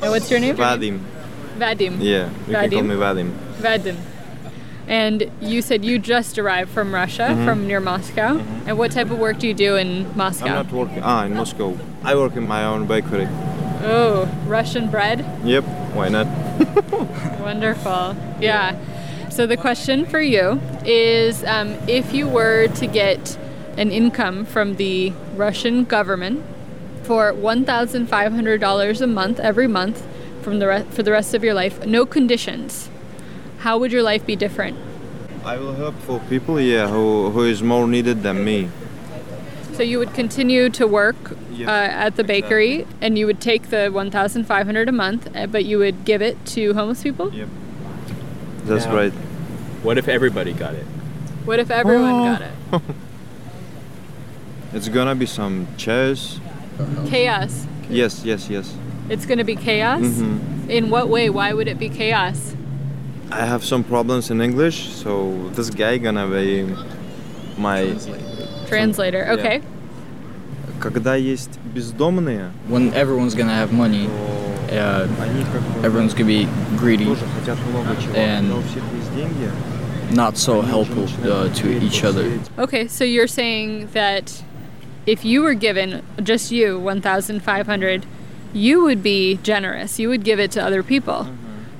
what's 0.00 0.30
your 0.30 0.40
name? 0.40 0.56
Vadim. 0.56 1.00
Vadim. 1.58 1.98
Yeah, 2.00 2.30
you 2.46 2.54
can 2.54 2.70
call 2.70 2.80
Vadim? 2.80 2.86
me 2.88 2.94
Vadim. 2.94 3.30
Vadim. 3.60 3.96
And 4.86 5.30
you 5.42 5.60
said 5.60 5.84
you 5.84 5.98
just 5.98 6.38
arrived 6.38 6.70
from 6.70 6.94
Russia, 6.94 7.28
Mhm. 7.32 7.44
from 7.44 7.66
near 7.66 7.80
Moscow. 7.80 8.40
And 8.66 8.78
what 8.78 8.92
type 8.92 9.10
of 9.10 9.18
work 9.18 9.38
do 9.38 9.46
you 9.46 9.52
do 9.52 9.76
in 9.76 10.06
Moscow? 10.16 10.46
I'm 10.46 10.54
not 10.54 10.72
working. 10.72 11.02
Ah, 11.02 11.26
in 11.26 11.34
Moscow. 11.34 11.76
I 12.02 12.14
work 12.14 12.36
in 12.36 12.48
my 12.48 12.64
own 12.64 12.86
bakery. 12.86 13.28
Oh, 13.82 14.28
Russian 14.46 14.90
bread? 14.90 15.24
Yep, 15.44 15.64
why 15.94 16.08
not? 16.08 16.26
Wonderful. 17.40 18.16
Yeah. 18.40 18.76
So 19.30 19.46
the 19.46 19.56
question 19.56 20.04
for 20.06 20.20
you 20.20 20.60
is 20.84 21.44
um, 21.44 21.76
if 21.86 22.12
you 22.12 22.26
were 22.26 22.68
to 22.68 22.86
get 22.86 23.38
an 23.76 23.92
income 23.92 24.44
from 24.44 24.76
the 24.76 25.12
Russian 25.36 25.84
government 25.84 26.44
for 27.04 27.32
$1,500 27.32 29.00
a 29.00 29.06
month 29.06 29.40
every 29.40 29.68
month 29.68 30.06
from 30.42 30.58
the 30.58 30.66
re- 30.66 30.84
for 30.90 31.02
the 31.02 31.12
rest 31.12 31.34
of 31.34 31.44
your 31.44 31.54
life, 31.54 31.86
no 31.86 32.04
conditions, 32.04 32.90
how 33.58 33.78
would 33.78 33.92
your 33.92 34.02
life 34.02 34.26
be 34.26 34.34
different? 34.34 34.76
I 35.44 35.56
will 35.56 35.74
help 35.74 35.94
for 36.00 36.20
people, 36.28 36.60
yeah, 36.60 36.88
who, 36.88 37.30
who 37.30 37.44
is 37.44 37.62
more 37.62 37.86
needed 37.86 38.22
than 38.22 38.44
me. 38.44 38.68
So 39.78 39.84
you 39.84 40.00
would 40.00 40.12
continue 40.12 40.70
to 40.70 40.88
work 40.88 41.14
Yep, 41.52 41.68
uh, 41.68 41.70
at 41.70 42.16
the 42.16 42.24
bakery, 42.24 42.84
and 43.00 43.16
you 43.16 43.26
would 43.26 43.40
take 43.40 43.70
the 43.70 43.90
1,500 43.90 44.88
a 44.88 44.90
month, 44.90 45.28
uh, 45.36 45.46
but 45.46 45.66
you 45.66 45.78
would 45.78 46.04
give 46.04 46.20
it 46.20 46.44
to 46.46 46.74
homeless 46.74 47.04
people. 47.04 47.32
Yep. 47.32 47.48
That's 48.64 48.86
Now, 48.86 48.96
right. 48.96 49.12
What 49.84 49.96
if 49.96 50.08
everybody 50.08 50.52
got 50.52 50.74
it? 50.74 50.84
What 51.44 51.60
if 51.60 51.70
everyone 51.70 52.10
Oh. 52.10 52.24
got 52.24 52.42
it? 52.42 52.82
It's 54.74 54.88
gonna 54.88 55.14
be 55.14 55.26
some 55.26 55.68
chairs. 55.76 56.40
Chaos. 57.06 57.64
Yes, 57.88 58.24
yes, 58.24 58.50
yes. 58.50 58.74
It's 59.08 59.26
going 59.26 59.38
to 59.38 59.44
be 59.44 59.54
chaos. 59.54 60.02
Mm-hmm. 60.02 60.70
In 60.70 60.90
what 60.90 61.08
way? 61.08 61.30
Why 61.30 61.52
would 61.52 61.68
it 61.68 61.78
be 61.78 61.88
chaos? 61.88 62.56
I 63.30 63.46
have 63.46 63.64
some 63.64 63.84
problems 63.84 64.28
in 64.28 64.40
English, 64.40 64.88
so 64.88 65.48
this 65.54 65.70
guy 65.70 65.98
gonna 65.98 66.26
be 66.26 66.66
my 67.57 67.95
Translator. 68.67 69.23
Yeah. 69.25 69.33
Okay. 69.33 69.61
Когда 70.79 71.15
есть 71.15 71.59
бездомные, 71.73 72.51
when 72.67 72.93
everyone's 72.93 73.35
gonna 73.35 73.53
have 73.55 73.71
money, 73.71 74.09
uh, 74.69 75.07
everyone's 75.83 76.13
gonna 76.13 76.25
be 76.25 76.47
greedy 76.77 77.05
тоже 77.05 77.25
хотят 77.39 77.57
много 77.71 77.95
чего, 78.01 78.13
and 78.15 78.49
но 78.49 78.57
у 78.57 78.61
всех 78.61 78.83
есть 78.93 79.13
деньги. 79.15 79.49
not 80.11 80.37
so 80.37 80.61
helpful 80.61 81.07
uh, 81.23 81.49
to 81.53 81.71
each 81.81 82.03
other. 82.03 82.39
Okay. 82.59 82.87
So 82.87 83.03
you're 83.03 83.27
saying 83.27 83.87
that 83.93 84.43
if 85.05 85.25
you 85.25 85.41
were 85.41 85.53
given 85.53 86.03
just 86.21 86.51
you 86.51 86.79
1,500, 86.79 88.05
you 88.53 88.83
would 88.83 89.01
be 89.01 89.39
generous. 89.43 89.99
You 89.99 90.09
would 90.09 90.23
give 90.23 90.39
it 90.39 90.51
to 90.51 90.63
other 90.63 90.83
people. 90.83 91.27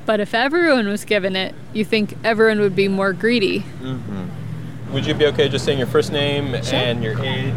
But 0.05 0.19
if 0.19 0.33
everyone 0.33 0.87
was 0.87 1.05
given 1.05 1.35
it, 1.35 1.55
you 1.73 1.85
think 1.85 2.17
everyone 2.23 2.59
would 2.59 2.75
be 2.75 2.87
more 2.87 3.13
greedy. 3.13 3.63
Would 4.92 5.06
you 5.06 5.14
be 5.14 5.26
okay 5.26 5.48
just 5.48 5.64
saying 5.64 5.78
your 5.78 5.86
first 5.86 6.12
name 6.12 6.54
and 6.54 7.02
your 7.02 7.12
age? 7.22 7.52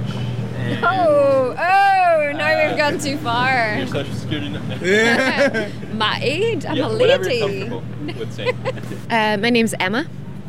And 0.57 0.85
Oh, 0.85 1.55
oh, 1.57 2.31
now 2.35 2.67
we've 2.67 2.77
gone 2.77 2.99
too 2.99 3.17
far. 3.17 3.75
Your 3.77 3.87
social 3.87 4.13
security 4.13 4.49
number. 4.49 4.75
My 5.93 6.19
age? 6.21 6.65
I'm 6.65 6.75
yeah, 6.77 6.87
a 6.87 6.97
whatever 6.97 7.29
you're 7.31 7.47
lady. 7.47 7.69
comfortable 7.69 8.19
with 8.19 8.33
saying. 8.33 8.55
Uh, 9.09 9.37
my 9.41 9.49
name's 9.49 9.73
Emma, 9.79 10.05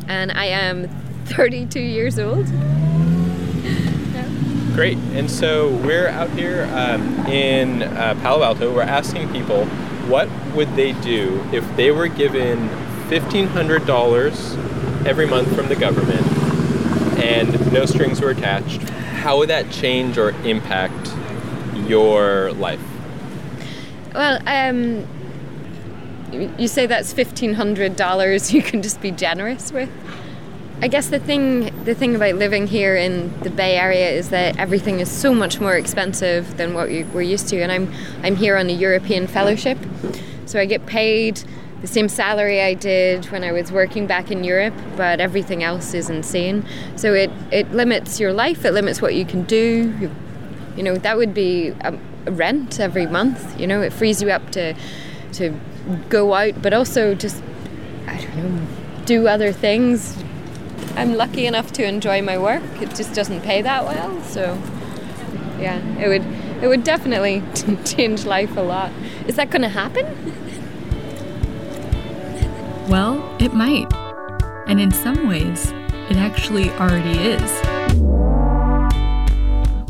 and 0.08 0.30
I 0.32 0.46
am 0.46 0.88
32 1.26 1.80
years 1.80 2.18
old. 2.18 2.46
Great. 4.74 4.96
And 5.12 5.30
so 5.30 5.70
we're 5.84 6.08
out 6.08 6.30
here 6.30 6.68
um, 6.74 7.26
in 7.26 7.82
uh, 7.82 8.14
Palo 8.22 8.42
Alto. 8.42 8.74
We're 8.74 8.82
asking 8.82 9.30
people 9.30 9.66
what 10.08 10.28
would 10.54 10.74
they 10.76 10.92
do 11.00 11.44
if 11.52 11.64
they 11.76 11.90
were 11.90 12.08
given 12.08 12.68
$1,500 13.08 15.06
every 15.06 15.26
month 15.26 15.54
from 15.54 15.68
the 15.68 15.76
government 15.76 16.41
and 17.22 17.72
no 17.72 17.86
strings 17.86 18.20
were 18.20 18.30
attached. 18.30 18.82
How 18.82 19.38
would 19.38 19.48
that 19.48 19.70
change 19.70 20.18
or 20.18 20.30
impact 20.44 21.14
your 21.86 22.52
life? 22.52 22.82
Well, 24.12 24.42
um, 24.46 25.06
you 26.58 26.66
say 26.66 26.86
that's 26.86 27.14
$1,500 27.14 28.52
you 28.52 28.62
can 28.62 28.82
just 28.82 29.00
be 29.00 29.12
generous 29.12 29.72
with. 29.72 29.88
I 30.80 30.88
guess 30.88 31.10
the 31.10 31.20
thing 31.20 31.84
the 31.84 31.94
thing 31.94 32.16
about 32.16 32.34
living 32.34 32.66
here 32.66 32.96
in 32.96 33.38
the 33.42 33.50
Bay 33.50 33.76
Area 33.76 34.10
is 34.10 34.30
that 34.30 34.58
everything 34.58 34.98
is 34.98 35.08
so 35.08 35.32
much 35.32 35.60
more 35.60 35.74
expensive 35.74 36.56
than 36.56 36.74
what 36.74 36.88
we're 36.88 37.22
used 37.22 37.48
to, 37.50 37.62
and 37.62 37.70
I'm 37.70 37.94
I'm 38.24 38.34
here 38.34 38.56
on 38.56 38.68
a 38.68 38.72
European 38.72 39.28
fellowship, 39.28 39.78
so 40.44 40.58
I 40.58 40.64
get 40.64 40.84
paid 40.84 41.40
the 41.82 41.88
same 41.88 42.08
salary 42.08 42.62
I 42.62 42.74
did 42.74 43.26
when 43.26 43.44
I 43.44 43.52
was 43.52 43.70
working 43.70 44.06
back 44.06 44.30
in 44.30 44.44
Europe, 44.44 44.74
but 44.96 45.20
everything 45.20 45.62
else 45.62 45.94
is 45.94 46.08
insane. 46.08 46.64
So 46.96 47.12
it 47.12 47.30
it 47.50 47.70
limits 47.72 48.18
your 48.18 48.32
life. 48.32 48.64
It 48.64 48.72
limits 48.72 49.02
what 49.02 49.14
you 49.14 49.24
can 49.24 49.42
do. 49.44 49.94
You, 50.00 50.10
you 50.76 50.82
know 50.82 50.96
that 50.96 51.16
would 51.16 51.34
be 51.34 51.68
a, 51.80 51.98
a 52.26 52.30
rent 52.30 52.80
every 52.80 53.06
month. 53.06 53.60
You 53.60 53.66
know 53.66 53.82
it 53.82 53.92
frees 53.92 54.22
you 54.22 54.30
up 54.30 54.50
to 54.52 54.74
to 55.34 55.54
go 56.08 56.32
out, 56.34 56.62
but 56.62 56.72
also 56.72 57.14
just 57.14 57.42
I 58.06 58.16
don't 58.16 58.36
know 58.36 58.66
do 59.04 59.26
other 59.26 59.52
things 59.52 60.16
I'm 60.94 61.14
lucky 61.14 61.46
enough 61.46 61.72
to 61.72 61.84
enjoy 61.84 62.20
my 62.20 62.36
work. 62.36 62.62
It 62.80 62.94
just 62.94 63.14
doesn't 63.14 63.40
pay 63.40 63.62
that 63.62 63.84
well, 63.84 64.22
so 64.22 64.60
yeah, 65.58 65.78
it 65.98 66.08
would 66.08 66.24
it 66.62 66.68
would 66.68 66.84
definitely 66.84 67.42
change 67.84 68.24
life 68.24 68.56
a 68.56 68.60
lot. 68.60 68.92
Is 69.26 69.36
that 69.36 69.50
going 69.50 69.62
to 69.62 69.68
happen? 69.68 70.06
Well, 72.88 73.22
it 73.38 73.54
might. 73.54 73.92
And 74.66 74.80
in 74.80 74.90
some 74.90 75.28
ways, 75.28 75.70
it 76.10 76.16
actually 76.16 76.70
already 76.70 77.18
is. 77.18 77.50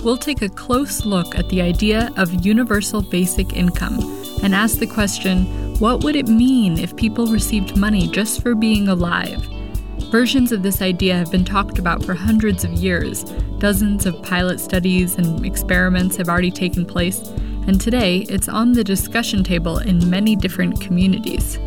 We'll 0.04 0.16
take 0.16 0.42
a 0.42 0.48
close 0.48 1.04
look 1.04 1.36
at 1.36 1.48
the 1.48 1.62
idea 1.62 2.10
of 2.16 2.44
universal 2.44 3.02
basic 3.02 3.56
income 3.56 4.00
and 4.42 4.54
ask 4.54 4.78
the 4.78 4.86
question 4.86 5.46
what 5.78 6.04
would 6.04 6.16
it 6.16 6.28
mean 6.28 6.78
if 6.78 6.94
people 6.96 7.26
received 7.26 7.76
money 7.76 8.08
just 8.08 8.42
for 8.42 8.54
being 8.54 8.88
alive? 8.88 9.40
Versions 10.10 10.52
of 10.52 10.62
this 10.62 10.82
idea 10.82 11.14
have 11.14 11.30
been 11.30 11.44
talked 11.44 11.78
about 11.78 12.04
for 12.04 12.14
hundreds 12.14 12.62
of 12.64 12.72
years. 12.72 13.24
Dozens 13.58 14.06
of 14.06 14.22
pilot 14.22 14.60
studies 14.60 15.16
and 15.16 15.46
experiments 15.46 16.16
have 16.16 16.28
already 16.28 16.50
taken 16.50 16.84
place, 16.84 17.20
and 17.66 17.80
today 17.80 18.26
it's 18.28 18.48
on 18.48 18.72
the 18.72 18.84
discussion 18.84 19.42
table 19.42 19.78
in 19.78 20.10
many 20.10 20.36
different 20.36 20.80
communities. 20.80 21.58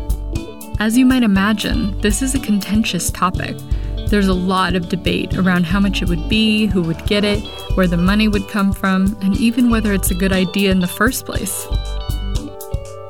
As 0.78 0.98
you 0.98 1.06
might 1.06 1.22
imagine, 1.22 1.98
this 2.02 2.20
is 2.20 2.34
a 2.34 2.38
contentious 2.38 3.10
topic. 3.10 3.56
There's 4.08 4.28
a 4.28 4.34
lot 4.34 4.74
of 4.74 4.90
debate 4.90 5.34
around 5.34 5.64
how 5.64 5.80
much 5.80 6.02
it 6.02 6.08
would 6.10 6.28
be, 6.28 6.66
who 6.66 6.82
would 6.82 7.06
get 7.06 7.24
it, 7.24 7.40
where 7.76 7.86
the 7.86 7.96
money 7.96 8.28
would 8.28 8.46
come 8.48 8.74
from, 8.74 9.16
and 9.22 9.34
even 9.38 9.70
whether 9.70 9.94
it's 9.94 10.10
a 10.10 10.14
good 10.14 10.32
idea 10.32 10.70
in 10.70 10.80
the 10.80 10.86
first 10.86 11.24
place. 11.24 11.66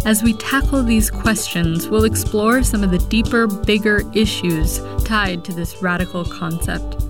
As 0.04 0.22
we 0.22 0.34
tackle 0.34 0.84
these 0.84 1.10
questions, 1.10 1.88
we'll 1.88 2.04
explore 2.04 2.62
some 2.62 2.84
of 2.84 2.92
the 2.92 2.98
deeper, 2.98 3.48
bigger 3.48 4.02
issues 4.14 4.80
tied 5.04 5.44
to 5.44 5.52
this 5.52 5.82
radical 5.82 6.24
concept. 6.24 7.05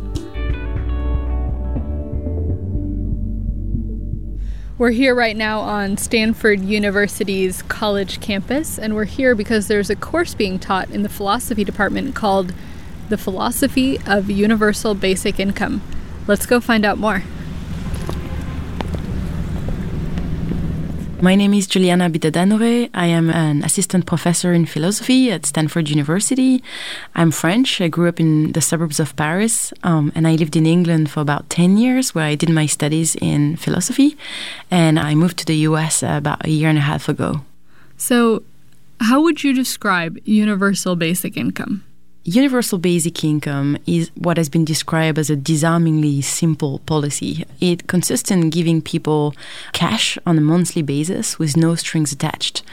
We're 4.79 4.91
here 4.91 5.15
right 5.15 5.35
now 5.35 5.61
on 5.61 5.97
Stanford 5.97 6.61
University's 6.61 7.62
college 7.62 8.21
campus, 8.21 8.79
and 8.79 8.95
we're 8.95 9.07
here 9.07 9.35
because 9.35 9.69
there's 9.69 9.89
a 9.89 9.97
course 9.97 10.35
being 10.35 10.59
taught 10.59 10.91
in 10.91 11.03
the 11.03 11.09
philosophy 11.09 11.65
department 11.65 12.15
called 12.15 12.53
The 13.09 13.17
Philosophy 13.17 13.99
of 14.07 14.29
Universal 14.29 14.97
Basic 14.97 15.41
Income. 15.41 15.81
Let's 16.27 16.45
go 16.45 16.61
find 16.61 16.85
out 16.85 16.99
more. 16.99 17.23
My 21.27 21.35
name 21.35 21.55
is 21.55 21.67
Juliana 21.67 22.09
Bidadanure. 22.09 22.89
I 22.95 23.07
am 23.07 23.31
an 23.31 23.65
assistant 23.65 24.07
professor 24.07 24.53
in 24.53 24.65
philosophy 24.65 25.33
at 25.33 25.45
Stanford 25.45 25.89
University. 25.89 26.62
I'm 27.17 27.33
French. 27.33 27.81
I 27.81 27.89
grew 27.89 28.09
up 28.09 28.21
in 28.21 28.53
the 28.53 28.61
suburbs 28.61 29.01
of 29.01 29.17
Paris, 29.17 29.73
um, 29.83 30.12
and 30.15 30.29
I 30.29 30.37
lived 30.37 30.55
in 30.55 30.67
England 30.67 31.11
for 31.11 31.19
about 31.19 31.51
10 31.51 31.79
years 31.79 32.15
where 32.15 32.27
I 32.27 32.37
did 32.37 32.49
my 32.49 32.67
studies 32.67 33.17
in 33.17 33.57
philosophy. 33.57 34.17
And 34.71 35.01
I 35.01 35.17
moved 35.17 35.39
to 35.39 35.45
the 35.45 35.57
US 35.71 36.05
about 36.05 36.47
a 36.47 36.51
year 36.51 36.69
and 36.69 36.79
a 36.79 36.83
half 36.93 37.09
ago. 37.09 37.41
So, 37.97 38.45
how 39.01 39.21
would 39.21 39.43
you 39.43 39.53
describe 39.53 40.21
universal 40.25 40.95
basic 40.95 41.37
income? 41.37 41.83
Universal 42.29 42.79
basic 42.79 43.23
income 43.23 43.79
is 43.87 44.11
what 44.17 44.37
has 44.37 44.49
been 44.49 44.65
described 44.65 45.17
as 45.17 45.31
a 45.31 45.37
disarmingly 45.37 46.21
simple 46.21 46.81
policy. 46.81 47.45
It 47.61 47.87
consists 47.87 48.33
in 48.33 48.51
giving 48.51 48.83
people 48.83 49.33
cash 49.73 50.19
on 50.27 50.37
a 50.37 50.41
monthly 50.41 50.83
basis 50.83 51.39
with 51.39 51.57
no 51.57 51.77
strings 51.77 52.11
attached. 52.11 52.65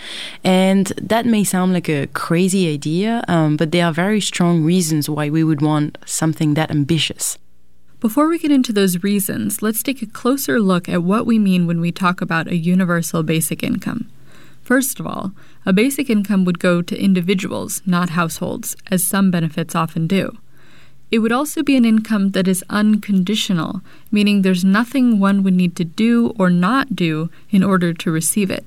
And 0.44 0.88
that 1.00 1.28
may 1.28 1.44
sound 1.44 1.72
like 1.72 1.88
a 1.88 2.08
crazy 2.08 2.74
idea, 2.74 3.24
um, 3.28 3.56
but 3.56 3.72
there 3.72 3.86
are 3.86 3.94
very 3.94 4.22
strong 4.22 4.64
reasons 4.64 5.08
why 5.08 5.30
we 5.30 5.44
would 5.44 5.62
want 5.62 6.00
something 6.04 6.56
that 6.56 6.72
ambitious. 6.72 7.38
Before 8.00 8.28
we 8.28 8.40
get 8.40 8.50
into 8.50 8.74
those 8.74 9.04
reasons, 9.04 9.62
let's 9.62 9.84
take 9.84 10.02
a 10.02 10.08
closer 10.08 10.60
look 10.60 10.90
at 10.90 11.04
what 11.04 11.28
we 11.28 11.38
mean 11.38 11.68
when 11.68 11.80
we 11.80 11.92
talk 11.92 12.22
about 12.22 12.48
a 12.48 12.58
universal 12.58 13.22
basic 13.22 13.62
income. 13.62 14.10
First 14.64 15.00
of 15.00 15.06
all, 15.06 15.34
a 15.66 15.74
basic 15.74 16.10
income 16.10 16.46
would 16.46 16.60
go 16.60 16.82
to 16.82 17.00
individuals, 17.00 17.82
not 17.86 18.12
households, 18.12 18.76
as 18.90 19.04
some 19.04 19.30
benefits 19.30 19.76
often 19.76 20.08
do. 20.08 20.38
It 21.12 21.20
would 21.20 21.32
also 21.32 21.62
be 21.62 21.76
an 21.76 21.86
income 21.86 22.32
that 22.32 22.48
is 22.48 22.64
unconditional, 22.70 23.82
meaning 24.12 24.42
there's 24.42 24.66
nothing 24.66 25.20
one 25.20 25.44
would 25.44 25.54
need 25.54 25.76
to 25.76 25.84
do 25.84 26.34
or 26.40 26.50
not 26.50 26.96
do 26.96 27.30
in 27.52 27.64
order 27.64 27.94
to 27.94 28.12
receive 28.12 28.50
it. 28.50 28.66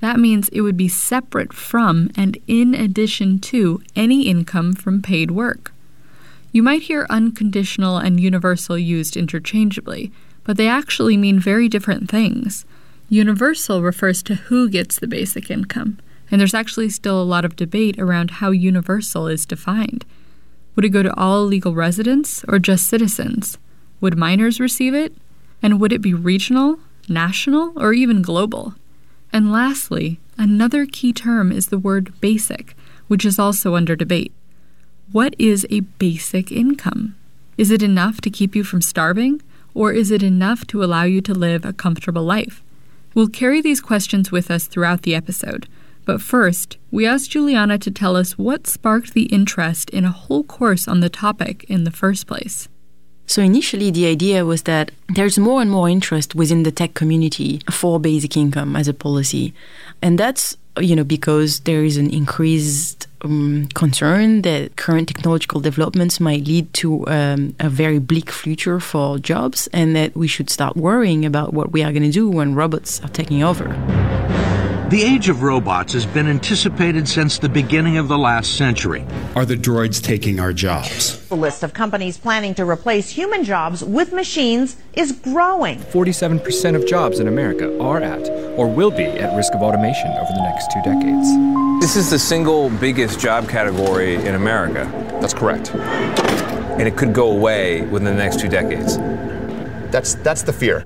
That 0.00 0.18
means 0.18 0.48
it 0.48 0.60
would 0.60 0.76
be 0.76 0.88
separate 0.88 1.52
from 1.52 2.10
and 2.16 2.38
in 2.46 2.74
addition 2.74 3.38
to 3.40 3.82
any 3.96 4.28
income 4.28 4.72
from 4.72 5.02
paid 5.02 5.30
work. 5.30 5.72
You 6.52 6.62
might 6.62 6.82
hear 6.82 7.06
unconditional 7.10 7.98
and 7.98 8.20
universal 8.20 8.78
used 8.78 9.16
interchangeably, 9.16 10.12
but 10.44 10.56
they 10.56 10.68
actually 10.68 11.16
mean 11.16 11.40
very 11.40 11.68
different 11.68 12.08
things. 12.08 12.64
Universal 13.08 13.82
refers 13.82 14.22
to 14.22 14.34
who 14.34 14.68
gets 14.68 14.98
the 14.98 15.06
basic 15.06 15.50
income, 15.50 15.98
and 16.30 16.40
there's 16.40 16.54
actually 16.54 16.88
still 16.88 17.20
a 17.20 17.22
lot 17.22 17.44
of 17.44 17.54
debate 17.54 17.98
around 17.98 18.32
how 18.32 18.50
universal 18.50 19.28
is 19.28 19.44
defined. 19.44 20.04
Would 20.74 20.86
it 20.86 20.90
go 20.90 21.02
to 21.02 21.14
all 21.14 21.44
legal 21.44 21.74
residents 21.74 22.44
or 22.48 22.58
just 22.58 22.88
citizens? 22.88 23.58
Would 24.00 24.18
minors 24.18 24.58
receive 24.58 24.94
it? 24.94 25.14
And 25.62 25.80
would 25.80 25.92
it 25.92 26.02
be 26.02 26.14
regional, 26.14 26.78
national, 27.08 27.72
or 27.76 27.92
even 27.92 28.22
global? 28.22 28.74
And 29.32 29.52
lastly, 29.52 30.18
another 30.38 30.86
key 30.86 31.12
term 31.12 31.52
is 31.52 31.68
the 31.68 31.78
word 31.78 32.18
basic, 32.20 32.74
which 33.06 33.24
is 33.24 33.38
also 33.38 33.74
under 33.74 33.94
debate. 33.94 34.32
What 35.12 35.36
is 35.38 35.66
a 35.70 35.80
basic 35.80 36.50
income? 36.50 37.14
Is 37.56 37.70
it 37.70 37.82
enough 37.82 38.20
to 38.22 38.30
keep 38.30 38.56
you 38.56 38.64
from 38.64 38.82
starving, 38.82 39.42
or 39.74 39.92
is 39.92 40.10
it 40.10 40.22
enough 40.22 40.66
to 40.68 40.82
allow 40.82 41.04
you 41.04 41.20
to 41.20 41.34
live 41.34 41.64
a 41.64 41.72
comfortable 41.72 42.24
life? 42.24 42.63
We'll 43.14 43.28
carry 43.28 43.60
these 43.60 43.80
questions 43.80 44.32
with 44.32 44.50
us 44.50 44.66
throughout 44.66 45.02
the 45.02 45.14
episode, 45.14 45.68
but 46.04 46.20
first, 46.20 46.78
we 46.90 47.06
asked 47.06 47.30
Juliana 47.30 47.78
to 47.78 47.90
tell 47.90 48.16
us 48.16 48.36
what 48.36 48.66
sparked 48.66 49.14
the 49.14 49.26
interest 49.26 49.88
in 49.90 50.04
a 50.04 50.10
whole 50.10 50.42
course 50.42 50.88
on 50.88 50.98
the 50.98 51.08
topic 51.08 51.64
in 51.68 51.84
the 51.84 51.92
first 51.92 52.26
place. 52.26 52.68
So 53.26 53.42
initially, 53.42 53.90
the 53.90 54.06
idea 54.06 54.44
was 54.44 54.62
that 54.64 54.90
there's 55.08 55.38
more 55.38 55.62
and 55.62 55.70
more 55.70 55.88
interest 55.88 56.34
within 56.34 56.62
the 56.62 56.70
tech 56.70 56.94
community 56.94 57.60
for 57.70 57.98
basic 57.98 58.36
income 58.36 58.76
as 58.76 58.86
a 58.86 58.94
policy, 58.94 59.54
and 60.02 60.18
that's 60.18 60.56
you 60.78 60.94
know 60.94 61.04
because 61.04 61.60
there 61.60 61.84
is 61.84 61.96
an 61.96 62.10
increased 62.10 63.06
um, 63.22 63.68
concern 63.74 64.42
that 64.42 64.76
current 64.76 65.08
technological 65.08 65.60
developments 65.60 66.20
might 66.20 66.44
lead 66.44 66.72
to 66.74 67.06
um, 67.08 67.54
a 67.60 67.70
very 67.70 67.98
bleak 67.98 68.30
future 68.30 68.78
for 68.78 69.18
jobs, 69.18 69.68
and 69.72 69.96
that 69.96 70.14
we 70.14 70.28
should 70.28 70.50
start 70.50 70.76
worrying 70.76 71.24
about 71.24 71.54
what 71.54 71.72
we 71.72 71.82
are 71.82 71.92
going 71.92 72.02
to 72.02 72.12
do 72.12 72.28
when 72.28 72.54
robots 72.54 73.00
are 73.02 73.08
taking 73.08 73.42
over. 73.42 73.68
The 74.90 75.02
age 75.02 75.30
of 75.30 75.42
robots 75.42 75.94
has 75.94 76.04
been 76.04 76.28
anticipated 76.28 77.08
since 77.08 77.38
the 77.38 77.48
beginning 77.48 77.96
of 77.96 78.06
the 78.06 78.18
last 78.18 78.58
century. 78.58 79.06
Are 79.34 79.46
the 79.46 79.56
droids 79.56 80.00
taking 80.00 80.38
our 80.38 80.52
jobs? 80.52 81.26
The 81.28 81.36
list 81.36 81.62
of 81.62 81.72
companies 81.72 82.18
planning 82.18 82.54
to 82.56 82.66
replace 82.66 83.08
human 83.08 83.44
jobs 83.44 83.82
with 83.82 84.12
machines 84.12 84.76
is 84.92 85.12
growing. 85.12 85.78
47% 85.78 86.76
of 86.76 86.86
jobs 86.86 87.18
in 87.18 87.28
America 87.28 87.80
are 87.80 88.02
at 88.02 88.28
or 88.58 88.68
will 88.68 88.90
be 88.90 89.04
at 89.04 89.34
risk 89.34 89.54
of 89.54 89.62
automation 89.62 90.10
over 90.10 90.30
the 90.34 90.42
next 90.42 90.70
two 90.70 90.82
decades. 90.82 91.28
This 91.80 91.96
is 91.96 92.10
the 92.10 92.18
single 92.18 92.68
biggest 92.68 93.18
job 93.18 93.48
category 93.48 94.16
in 94.16 94.34
America. 94.34 94.84
That's 95.22 95.34
correct. 95.34 95.74
And 95.74 96.86
it 96.86 96.94
could 96.94 97.14
go 97.14 97.30
away 97.30 97.86
within 97.86 98.04
the 98.04 98.22
next 98.22 98.38
two 98.38 98.48
decades. 98.48 98.98
That's 99.90 100.14
that's 100.16 100.42
the 100.42 100.52
fear. 100.52 100.84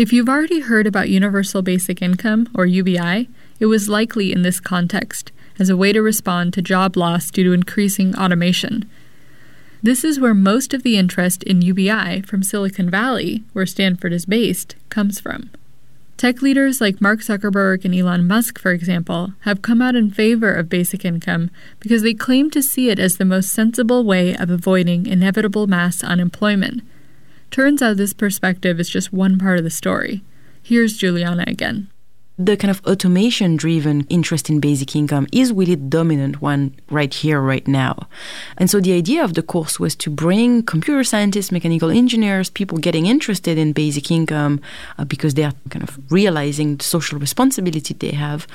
If 0.00 0.14
you've 0.14 0.30
already 0.30 0.60
heard 0.60 0.86
about 0.86 1.10
Universal 1.10 1.60
Basic 1.60 2.00
Income, 2.00 2.48
or 2.54 2.64
UBI, 2.64 3.28
it 3.58 3.66
was 3.66 3.86
likely 3.86 4.32
in 4.32 4.40
this 4.40 4.58
context, 4.58 5.30
as 5.58 5.68
a 5.68 5.76
way 5.76 5.92
to 5.92 6.00
respond 6.00 6.54
to 6.54 6.62
job 6.62 6.96
loss 6.96 7.30
due 7.30 7.44
to 7.44 7.52
increasing 7.52 8.16
automation. 8.16 8.88
This 9.82 10.02
is 10.02 10.18
where 10.18 10.32
most 10.32 10.72
of 10.72 10.84
the 10.84 10.96
interest 10.96 11.42
in 11.42 11.60
UBI 11.60 12.22
from 12.22 12.42
Silicon 12.42 12.88
Valley, 12.88 13.44
where 13.52 13.66
Stanford 13.66 14.14
is 14.14 14.24
based, 14.24 14.74
comes 14.88 15.20
from. 15.20 15.50
Tech 16.16 16.40
leaders 16.40 16.80
like 16.80 17.02
Mark 17.02 17.20
Zuckerberg 17.20 17.84
and 17.84 17.94
Elon 17.94 18.26
Musk, 18.26 18.58
for 18.58 18.72
example, 18.72 19.34
have 19.40 19.60
come 19.60 19.82
out 19.82 19.96
in 19.96 20.10
favor 20.10 20.50
of 20.50 20.70
basic 20.70 21.04
income 21.04 21.50
because 21.78 22.00
they 22.00 22.14
claim 22.14 22.50
to 22.52 22.62
see 22.62 22.88
it 22.88 22.98
as 22.98 23.18
the 23.18 23.26
most 23.26 23.50
sensible 23.50 24.02
way 24.02 24.34
of 24.34 24.48
avoiding 24.48 25.04
inevitable 25.04 25.66
mass 25.66 26.02
unemployment. 26.02 26.84
Turns 27.50 27.82
out 27.82 27.96
this 27.96 28.12
perspective 28.12 28.78
is 28.78 28.88
just 28.88 29.12
one 29.12 29.38
part 29.38 29.58
of 29.58 29.64
the 29.64 29.70
story. 29.70 30.22
Here's 30.62 30.96
Juliana 30.96 31.44
again. 31.48 31.88
The 32.38 32.56
kind 32.56 32.70
of 32.70 32.80
automation 32.86 33.56
driven 33.56 34.06
interest 34.08 34.48
in 34.48 34.60
basic 34.60 34.96
income 34.96 35.26
is 35.30 35.52
really 35.52 35.74
the 35.74 35.88
dominant 35.88 36.40
one 36.40 36.74
right 36.88 37.12
here, 37.12 37.38
right 37.40 37.66
now. 37.68 38.08
And 38.56 38.70
so 38.70 38.80
the 38.80 38.94
idea 38.94 39.22
of 39.22 39.34
the 39.34 39.42
course 39.42 39.78
was 39.78 39.94
to 39.96 40.10
bring 40.10 40.62
computer 40.62 41.04
scientists, 41.04 41.52
mechanical 41.52 41.90
engineers, 41.90 42.48
people 42.48 42.78
getting 42.78 43.04
interested 43.04 43.58
in 43.58 43.72
basic 43.72 44.10
income 44.10 44.60
uh, 44.96 45.04
because 45.04 45.34
they 45.34 45.44
are 45.44 45.52
kind 45.68 45.82
of 45.82 45.98
realizing 46.10 46.76
the 46.76 46.84
social 46.84 47.18
responsibility 47.18 47.92
they 47.92 48.12
have 48.12 48.46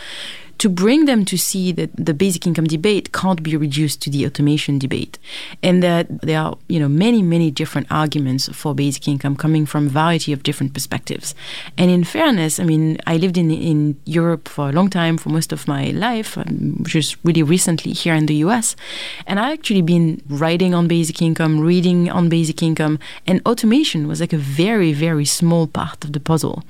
to 0.57 0.69
bring 0.69 1.05
them 1.05 1.25
to 1.25 1.37
see 1.37 1.71
that 1.73 1.91
the 1.95 2.13
basic 2.13 2.47
income 2.47 2.65
debate 2.65 3.11
can't 3.11 3.43
be 3.43 3.57
reduced 3.57 4.01
to 4.01 4.09
the 4.09 4.25
automation 4.25 4.79
debate. 4.79 5.19
And 5.61 5.83
that 5.83 6.21
there 6.21 6.39
are 6.39 6.57
you 6.67 6.79
know 6.79 6.89
many 6.89 7.21
many 7.21 7.51
different 7.51 7.87
arguments 7.91 8.49
for 8.49 8.73
basic 8.73 9.07
income 9.07 9.35
coming 9.35 9.65
from 9.65 9.87
a 9.87 9.89
variety 9.89 10.33
of 10.33 10.43
different 10.43 10.73
perspectives. 10.73 11.35
And 11.77 11.91
in 11.91 12.03
fairness 12.03 12.59
i 12.59 12.63
mean 12.63 12.97
i 13.07 13.17
lived 13.17 13.37
in 13.37 13.49
in 13.51 13.97
europe 14.05 14.47
for 14.47 14.69
a 14.69 14.71
long 14.71 14.89
time 14.89 15.17
for 15.17 15.29
most 15.29 15.51
of 15.51 15.67
my 15.67 15.83
life 15.91 16.37
um, 16.37 16.83
just 16.83 17.17
really 17.23 17.43
recently 17.43 17.91
here 17.91 18.15
in 18.15 18.25
the 18.25 18.35
us 18.35 18.75
and 19.27 19.39
i 19.39 19.51
actually 19.51 19.81
been 19.81 20.21
writing 20.27 20.73
on 20.73 20.87
basic 20.87 21.21
income 21.21 21.59
reading 21.59 22.09
on 22.09 22.29
basic 22.29 22.61
income 22.61 22.97
and 23.27 23.41
automation 23.45 24.07
was 24.07 24.19
like 24.21 24.33
a 24.33 24.37
very 24.37 24.93
very 24.93 25.25
small 25.25 25.67
part 25.67 26.03
of 26.05 26.13
the 26.13 26.19
puzzle 26.19 26.63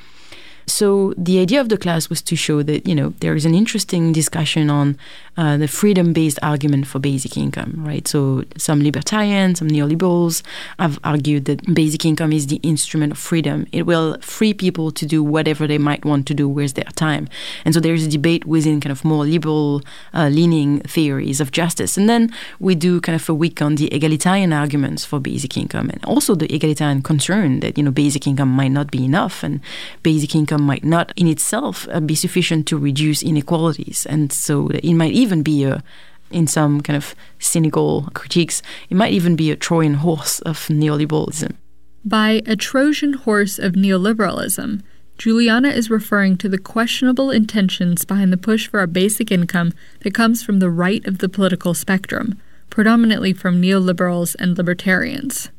so 0.68 1.14
the 1.18 1.40
idea 1.40 1.62
of 1.62 1.70
the 1.70 1.78
class 1.78 2.10
was 2.10 2.22
to 2.22 2.36
show 2.36 2.64
that 2.64 2.88
you 2.88 2.96
know 2.96 3.14
there 3.20 3.36
is 3.36 3.46
an 3.46 3.54
interesting 3.54 4.12
discussion 4.12 4.70
on 4.70 4.98
uh, 5.38 5.58
the 5.58 5.68
freedom-based 5.68 6.40
argument 6.42 6.88
for 6.88 7.00
basic 7.00 7.38
income, 7.38 7.74
right? 7.78 8.08
So 8.08 8.46
some 8.58 8.82
libertarians, 8.82 9.60
some 9.60 9.68
neoliberals 9.68 10.42
have 10.80 11.00
argued 11.04 11.46
that 11.46 11.74
basic 11.74 12.06
income 12.06 12.32
is 12.32 12.48
the 12.48 12.60
instrument 12.64 13.12
of 13.12 13.18
freedom. 13.18 13.68
It 13.72 13.86
will 13.86 14.18
free 14.22 14.54
people 14.54 14.92
to 14.92 15.06
do 15.06 15.24
whatever 15.24 15.68
they 15.68 15.78
might 15.78 16.06
want 16.06 16.26
to 16.28 16.34
do 16.34 16.48
with 16.48 16.76
their 16.76 16.92
time. 16.96 17.28
And 17.66 17.74
so 17.74 17.80
there 17.80 17.94
is 17.94 18.06
a 18.06 18.10
debate 18.10 18.46
within 18.46 18.80
kind 18.80 18.92
of 18.92 19.04
more 19.04 19.26
liberal 19.26 19.82
uh, 20.14 20.30
leaning 20.30 20.80
theories 20.82 21.42
of 21.42 21.52
justice. 21.52 21.98
And 21.98 22.08
then 22.08 22.32
we 22.60 22.76
do 22.76 23.02
kind 23.02 23.16
of 23.16 23.28
a 23.28 23.34
week 23.34 23.62
on 23.62 23.76
the 23.76 23.94
egalitarian 23.94 24.54
arguments 24.54 25.04
for 25.04 25.20
basic 25.20 25.58
income 25.58 25.90
and 25.90 26.04
also 26.06 26.36
the 26.36 26.54
egalitarian 26.54 27.02
concern 27.02 27.60
that, 27.60 27.78
you 27.78 27.84
know, 27.84 27.92
basic 27.92 28.26
income 28.28 28.50
might 28.50 28.72
not 28.72 28.90
be 28.92 29.04
enough 29.04 29.44
and 29.44 29.60
basic 30.04 30.34
income 30.36 30.62
might 30.62 30.84
not 30.84 31.12
in 31.18 31.28
itself 31.28 31.88
uh, 31.92 32.00
be 32.00 32.16
sufficient 32.16 32.68
to 32.68 32.78
reduce 32.78 33.22
inequalities. 33.22 34.06
And 34.06 34.32
so 34.32 34.70
it 34.70 34.94
might 34.94 35.12
even 35.12 35.25
be 35.44 35.64
a 35.64 35.84
in 36.32 36.48
some 36.48 36.82
kind 36.82 36.98
of 36.98 37.16
cynical 37.40 38.10
critiques, 38.14 38.62
it 38.90 38.98
might 38.98 39.14
even 39.14 39.36
be 39.36 39.52
a 39.52 39.56
Trojan 39.56 39.96
horse 39.96 40.40
of 40.40 40.58
neoliberalism. 40.68 41.56
By 42.04 42.42
a 42.46 42.56
Trojan 42.56 43.14
horse 43.14 43.58
of 43.60 43.74
neoliberalism, 43.74 44.82
Juliana 45.18 45.70
is 45.70 45.90
referring 45.90 46.38
to 46.38 46.50
the 46.50 46.58
questionable 46.58 47.32
intentions 47.32 48.04
behind 48.04 48.34
the 48.34 48.38
push 48.38 48.68
for 48.68 48.82
a 48.82 48.88
basic 48.88 49.32
income 49.32 49.74
that 50.02 50.14
comes 50.14 50.44
from 50.44 50.60
the 50.60 50.70
right 50.70 51.06
of 51.08 51.20
the 51.20 51.30
political 51.30 51.74
spectrum, 51.74 52.40
predominantly 52.70 53.32
from 53.32 53.62
neoliberals 53.62 54.36
and 54.38 54.58
libertarians. 54.58 55.50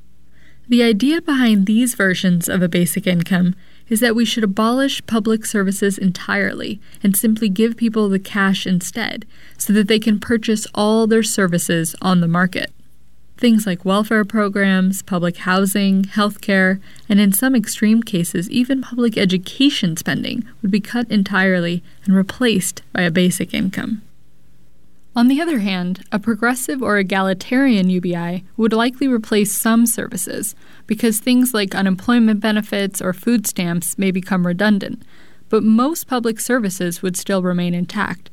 The 0.69 0.83
idea 0.83 1.23
behind 1.23 1.67
these 1.67 1.95
versions 1.95 2.49
of 2.49 2.61
a 2.61 2.69
basic 2.69 3.07
income 3.07 3.55
is 3.89 4.01
that 4.01 4.17
we 4.17 4.25
should 4.25 4.45
abolish 4.45 5.05
public 5.07 5.47
services 5.47 5.99
entirely 5.99 6.81
and 7.03 7.17
simply 7.17 7.49
give 7.49 7.77
people 7.77 8.09
the 8.09 8.19
cash 8.19 8.67
instead 8.67 9.25
so 9.57 9.73
that 9.73 9.89
they 9.89 9.99
can 9.99 10.19
purchase 10.19 10.67
all 10.75 11.07
their 11.07 11.23
services 11.23 11.95
on 12.03 12.21
the 12.21 12.29
market. 12.29 12.73
Things 13.37 13.67
like 13.67 13.85
welfare 13.85 14.25
programs, 14.25 15.03
public 15.03 15.37
housing, 15.39 16.05
healthcare, 16.05 16.81
and 17.09 17.21
in 17.21 17.33
some 17.33 17.55
extreme 17.55 18.03
cases, 18.03 18.51
even 18.51 18.81
public 18.81 19.19
education 19.19 19.97
spending 19.97 20.49
would 20.63 20.71
be 20.71 20.81
cut 20.81 21.11
entirely 21.11 21.83
and 22.05 22.15
replaced 22.15 22.81
by 22.93 23.03
a 23.03 23.11
basic 23.11 23.53
income. 23.53 24.01
On 25.17 25.29
the 25.29 25.41
other 25.41 25.61
hand, 25.61 26.05
a 26.13 26.19
progressive 26.19 26.83
or 26.83 26.99
egalitarian 26.99 27.89
UBI 27.89 28.45
would 28.59 28.75
likely 28.75 29.09
replace 29.09 29.51
some 29.51 29.87
services 29.87 30.55
because 30.87 31.21
things 31.21 31.55
like 31.55 31.75
unemployment 31.75 32.41
benefits 32.41 33.01
or 33.01 33.15
food 33.15 33.47
stamps 33.47 33.97
may 33.97 34.11
become 34.11 34.47
redundant, 34.47 35.01
but 35.49 35.63
most 35.63 36.07
public 36.07 36.39
services 36.39 37.01
would 37.01 37.17
still 37.17 37.43
remain 37.43 37.73
intact. 37.73 38.29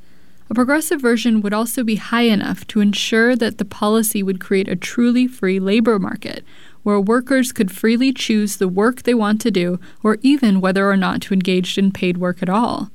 A 0.50 0.54
progressive 0.54 1.00
version 1.00 1.40
would 1.40 1.54
also 1.54 1.86
be 1.86 1.96
high 1.96 2.24
enough 2.24 2.68
to 2.68 2.82
ensure 2.82 3.34
that 3.38 3.60
the 3.60 3.66
policy 3.66 4.22
would 4.22 4.42
create 4.42 4.68
a 4.68 4.76
truly 4.76 5.26
free 5.26 5.62
labor 5.62 5.98
market 5.98 6.44
where 6.84 7.00
workers 7.00 7.54
could 7.54 7.72
freely 7.72 8.12
choose 8.12 8.58
the 8.58 8.68
work 8.68 9.04
they 9.04 9.14
want 9.14 9.40
to 9.40 9.52
do 9.52 9.80
or 10.04 10.18
even 10.22 10.60
whether 10.60 10.90
or 10.90 10.98
not 10.98 11.22
to 11.22 11.34
engage 11.34 11.78
in 11.78 11.94
paid 11.94 12.18
work 12.18 12.44
at 12.44 12.50
all. 12.50 12.92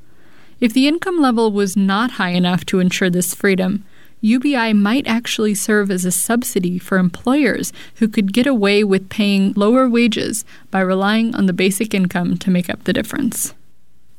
If 0.61 0.73
the 0.73 0.89
income 0.89 1.21
level 1.21 1.53
was 1.53 1.77
not 1.77 2.13
high 2.13 2.31
enough 2.31 2.67
to 2.67 2.81
ensure 2.81 3.11
this 3.11 3.35
freedom, 3.35 3.85
UBI 4.21 4.73
might 4.73 5.07
actually 5.07 5.55
serve 5.55 5.91
as 5.91 6.05
a 6.05 6.11
subsidy 6.11 6.79
for 6.79 6.99
employers 6.99 7.73
who 7.97 8.09
could 8.09 8.33
get 8.33 8.47
away 8.47 8.83
with 8.83 9.09
paying 9.09 9.53
lower 9.53 9.89
wages 9.89 10.45
by 10.73 10.81
relying 10.81 11.33
on 11.37 11.47
the 11.47 11.53
basic 11.53 11.95
income 11.95 12.37
to 12.39 12.51
make 12.51 12.69
up 12.69 12.83
the 12.85 12.93
difference. 12.93 13.55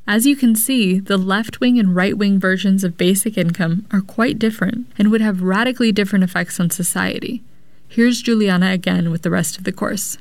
As 0.08 0.26
you 0.26 0.38
can 0.38 0.56
see, 0.56 1.00
the 1.00 1.18
left 1.18 1.60
wing 1.60 1.78
and 1.78 1.96
right 1.96 2.18
wing 2.18 2.40
versions 2.40 2.86
of 2.86 2.98
basic 2.98 3.38
income 3.38 3.86
are 3.92 4.02
quite 4.02 4.40
different 4.40 4.88
and 4.98 5.12
would 5.12 5.22
have 5.22 5.42
radically 5.42 5.92
different 5.92 6.24
effects 6.24 6.60
on 6.60 6.70
society. 6.70 7.44
Here's 7.88 8.22
Juliana 8.22 8.72
again 8.72 9.12
with 9.12 9.24
the 9.24 9.30
rest 9.30 9.58
of 9.58 9.66
the 9.66 9.72
course. 9.74 10.18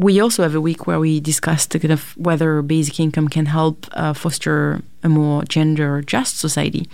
We 0.00 0.18
also 0.18 0.42
have 0.42 0.54
a 0.54 0.60
week 0.62 0.86
where 0.86 0.98
we 0.98 1.20
discussed 1.20 1.78
kind 1.78 1.92
of 1.92 2.16
whether 2.16 2.62
basic 2.62 2.98
income 2.98 3.28
can 3.28 3.44
help 3.44 3.86
uh, 3.92 4.14
foster 4.14 4.80
a 5.02 5.10
more 5.10 5.44
gender 5.44 6.00
just 6.00 6.38
society. 6.38 6.88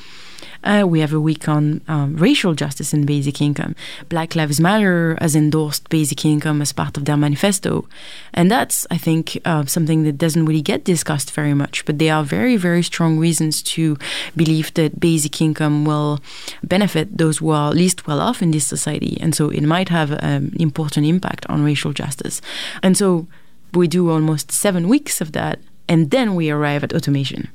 Uh, 0.65 0.85
we 0.87 1.01
have 1.01 1.13
a 1.13 1.21
week 1.21 1.49
on 1.49 1.81
um, 1.89 2.17
racial 2.17 2.55
justice 2.55 2.93
and 2.93 3.07
basic 3.07 3.41
income. 3.41 3.75
Black 4.09 4.35
Lives 4.35 4.61
Matter 4.61 5.17
has 5.21 5.37
endorsed 5.37 5.89
basic 5.89 6.25
income 6.25 6.63
as 6.63 6.73
part 6.73 6.97
of 6.97 7.05
their 7.05 7.17
manifesto. 7.17 7.89
And 8.35 8.51
that's, 8.51 8.87
I 8.91 8.99
think, 8.99 9.39
uh, 9.45 9.65
something 9.67 10.05
that 10.05 10.19
doesn't 10.19 10.45
really 10.45 10.63
get 10.63 10.85
discussed 10.85 11.31
very 11.31 11.55
much. 11.55 11.85
But 11.85 11.99
there 11.99 12.15
are 12.15 12.25
very, 12.25 12.57
very 12.57 12.83
strong 12.83 13.19
reasons 13.19 13.63
to 13.63 13.97
believe 14.35 14.73
that 14.75 15.01
basic 15.01 15.41
income 15.41 15.85
will 15.85 16.21
benefit 16.63 17.19
those 17.19 17.39
who 17.39 17.51
are 17.51 17.73
least 17.73 18.07
well 18.07 18.21
off 18.21 18.43
in 18.43 18.51
this 18.51 18.67
society. 18.67 19.19
And 19.21 19.35
so 19.35 19.51
it 19.51 19.63
might 19.63 19.89
have 19.89 20.11
an 20.13 20.55
important 20.59 21.07
impact 21.07 21.47
on 21.49 21.65
racial 21.65 21.93
justice. 21.93 22.41
And 22.83 22.97
so 22.97 23.27
we 23.73 23.89
do 23.89 24.11
almost 24.11 24.53
seven 24.53 24.89
weeks 24.89 25.21
of 25.21 25.33
that. 25.33 25.61
And 25.89 26.11
then 26.11 26.35
we 26.35 26.51
arrive 26.51 26.83
at 26.83 26.93
automation. 26.93 27.49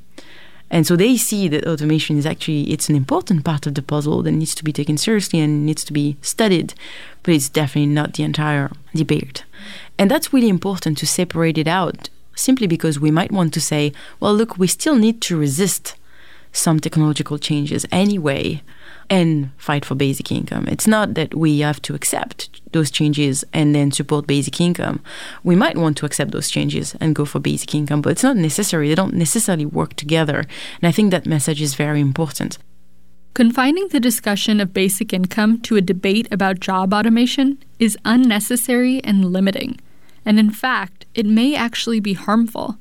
And 0.72 0.86
so 0.86 0.96
they 0.96 1.18
see 1.18 1.48
that 1.48 1.66
automation 1.66 2.16
is 2.16 2.24
actually 2.24 2.72
it's 2.72 2.88
an 2.88 2.96
important 2.96 3.44
part 3.44 3.66
of 3.66 3.74
the 3.74 3.82
puzzle 3.82 4.22
that 4.22 4.32
needs 4.32 4.54
to 4.54 4.64
be 4.64 4.72
taken 4.72 4.96
seriously 4.96 5.38
and 5.38 5.66
needs 5.66 5.84
to 5.84 5.92
be 5.92 6.16
studied, 6.22 6.72
but 7.22 7.34
it's 7.34 7.50
definitely 7.50 7.92
not 7.92 8.14
the 8.14 8.22
entire 8.22 8.70
debate. 8.94 9.44
And 9.98 10.10
that's 10.10 10.32
really 10.32 10.48
important 10.48 10.96
to 10.98 11.06
separate 11.06 11.58
it 11.58 11.68
out 11.68 12.08
simply 12.34 12.66
because 12.66 12.98
we 12.98 13.10
might 13.10 13.30
want 13.30 13.52
to 13.52 13.60
say, 13.60 13.92
well, 14.18 14.34
look, 14.34 14.56
we 14.56 14.66
still 14.66 14.96
need 14.96 15.20
to 15.20 15.36
resist 15.36 15.94
some 16.52 16.80
technological 16.80 17.38
changes 17.38 17.84
anyway 17.92 18.62
and 19.12 19.50
fight 19.58 19.84
for 19.84 19.94
basic 19.94 20.32
income. 20.32 20.66
It's 20.68 20.86
not 20.86 21.12
that 21.14 21.34
we 21.34 21.58
have 21.58 21.82
to 21.82 21.94
accept 21.94 22.62
those 22.72 22.90
changes 22.90 23.44
and 23.52 23.74
then 23.74 23.92
support 23.92 24.26
basic 24.26 24.58
income. 24.58 25.02
We 25.44 25.54
might 25.54 25.76
want 25.76 25.98
to 25.98 26.06
accept 26.06 26.30
those 26.30 26.48
changes 26.48 26.96
and 26.98 27.14
go 27.14 27.26
for 27.26 27.38
basic 27.38 27.74
income, 27.74 28.00
but 28.00 28.12
it's 28.12 28.22
not 28.22 28.36
necessary. 28.38 28.88
They 28.88 28.94
don't 28.94 29.12
necessarily 29.12 29.66
work 29.66 29.92
together. 29.96 30.38
And 30.80 30.88
I 30.88 30.92
think 30.92 31.10
that 31.10 31.26
message 31.26 31.60
is 31.60 31.74
very 31.74 32.00
important. 32.00 32.56
Confining 33.34 33.88
the 33.88 34.00
discussion 34.00 34.60
of 34.60 34.72
basic 34.72 35.12
income 35.12 35.60
to 35.60 35.76
a 35.76 35.82
debate 35.82 36.26
about 36.30 36.60
job 36.60 36.94
automation 36.94 37.62
is 37.78 37.98
unnecessary 38.06 39.04
and 39.04 39.26
limiting. 39.26 39.78
And 40.24 40.38
in 40.38 40.50
fact, 40.50 41.04
it 41.14 41.26
may 41.26 41.54
actually 41.54 42.00
be 42.00 42.14
harmful. 42.14 42.78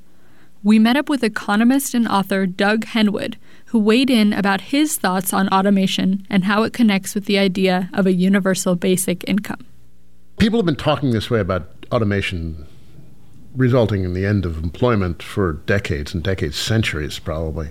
We 0.63 0.79
met 0.79 0.95
up 0.95 1.09
with 1.09 1.25
economist 1.25 1.93
and 1.93 2.07
author 2.07 2.45
Doug 2.45 2.85
Henwood, 2.85 3.35
who 3.71 3.79
weighed 3.79 4.09
in 4.09 4.33
about 4.33 4.59
his 4.59 4.97
thoughts 4.97 5.31
on 5.31 5.47
automation 5.47 6.27
and 6.29 6.43
how 6.43 6.63
it 6.63 6.73
connects 6.73 7.15
with 7.15 7.23
the 7.23 7.39
idea 7.39 7.89
of 7.93 8.05
a 8.05 8.11
universal 8.11 8.75
basic 8.75 9.23
income. 9.29 9.65
People 10.39 10.59
have 10.59 10.65
been 10.65 10.75
talking 10.75 11.11
this 11.11 11.29
way 11.29 11.39
about 11.39 11.69
automation 11.89 12.67
resulting 13.55 14.03
in 14.03 14.13
the 14.13 14.25
end 14.25 14.45
of 14.45 14.61
employment 14.61 15.23
for 15.23 15.53
decades 15.53 16.13
and 16.13 16.21
decades, 16.21 16.57
centuries 16.57 17.17
probably, 17.17 17.69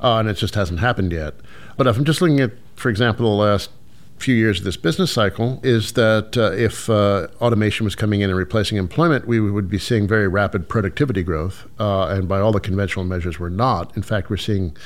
uh, 0.00 0.18
and 0.18 0.28
it 0.28 0.34
just 0.34 0.54
hasn't 0.54 0.78
happened 0.78 1.10
yet. 1.10 1.34
But 1.76 1.88
if 1.88 1.96
I'm 1.96 2.04
just 2.04 2.22
looking 2.22 2.38
at, 2.38 2.52
for 2.76 2.88
example, 2.88 3.36
the 3.36 3.42
last 3.42 3.70
few 4.18 4.36
years 4.36 4.58
of 4.58 4.64
this 4.64 4.76
business 4.76 5.10
cycle 5.10 5.58
is 5.64 5.94
that 5.94 6.36
uh, 6.36 6.52
if 6.52 6.88
uh, 6.88 7.26
automation 7.40 7.84
was 7.84 7.96
coming 7.96 8.20
in 8.20 8.30
and 8.30 8.38
replacing 8.38 8.78
employment, 8.78 9.26
we 9.26 9.40
would 9.40 9.68
be 9.68 9.78
seeing 9.78 10.06
very 10.06 10.28
rapid 10.28 10.68
productivity 10.68 11.24
growth. 11.24 11.66
Uh, 11.80 12.06
and 12.06 12.28
by 12.28 12.38
all 12.38 12.52
the 12.52 12.60
conventional 12.60 13.04
measures, 13.04 13.40
we're 13.40 13.48
not. 13.48 13.96
In 13.96 14.02
fact, 14.02 14.30
we're 14.30 14.36
seeing 14.36 14.76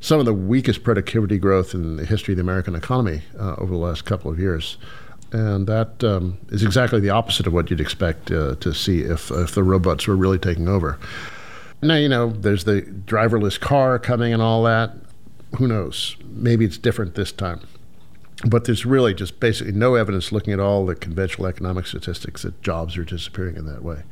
some 0.00 0.18
of 0.18 0.26
the 0.26 0.34
weakest 0.34 0.82
productivity 0.82 1.38
growth 1.38 1.74
in 1.74 1.96
the 1.96 2.06
history 2.06 2.32
of 2.32 2.36
the 2.36 2.42
American 2.42 2.74
economy 2.74 3.22
uh, 3.38 3.54
over 3.58 3.72
the 3.72 3.78
last 3.78 4.04
couple 4.04 4.30
of 4.30 4.38
years. 4.38 4.78
And 5.32 5.66
that 5.66 6.02
um, 6.02 6.38
is 6.48 6.62
exactly 6.62 6.98
the 7.00 7.10
opposite 7.10 7.46
of 7.46 7.52
what 7.52 7.70
you'd 7.70 7.80
expect 7.80 8.30
uh, 8.30 8.56
to 8.56 8.74
see 8.74 9.02
if, 9.02 9.30
if 9.30 9.54
the 9.54 9.62
robots 9.62 10.06
were 10.06 10.16
really 10.16 10.38
taking 10.38 10.68
over. 10.68 10.98
Now, 11.82 11.94
you 11.94 12.08
know, 12.08 12.30
there's 12.30 12.64
the 12.64 12.82
driverless 12.82 13.60
car 13.60 13.98
coming 13.98 14.32
and 14.32 14.42
all 14.42 14.64
that. 14.64 14.92
Who 15.58 15.68
knows? 15.68 16.16
Maybe 16.24 16.64
it's 16.64 16.78
different 16.78 17.14
this 17.14 17.32
time. 17.32 17.60
But 18.44 18.64
there's 18.64 18.86
really 18.86 19.14
just 19.14 19.38
basically 19.38 19.72
no 19.72 19.94
evidence 19.94 20.32
looking 20.32 20.52
at 20.52 20.60
all 20.60 20.86
the 20.86 20.94
conventional 20.94 21.46
economic 21.46 21.86
statistics 21.86 22.42
that 22.42 22.60
jobs 22.62 22.96
are 22.96 23.04
disappearing 23.04 23.56
in 23.56 23.66
that 23.66 23.82
way. 23.82 24.02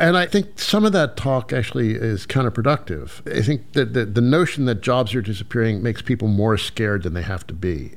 And 0.00 0.16
I 0.16 0.24
think 0.24 0.58
some 0.58 0.86
of 0.86 0.92
that 0.92 1.18
talk 1.18 1.52
actually 1.52 1.90
is 1.90 2.26
counterproductive. 2.26 3.20
I 3.30 3.42
think 3.42 3.74
that 3.74 3.92
the, 3.92 4.06
the 4.06 4.22
notion 4.22 4.64
that 4.64 4.80
jobs 4.80 5.14
are 5.14 5.20
disappearing 5.20 5.82
makes 5.82 6.00
people 6.00 6.26
more 6.26 6.56
scared 6.56 7.02
than 7.02 7.12
they 7.12 7.20
have 7.20 7.46
to 7.48 7.54
be. 7.54 7.92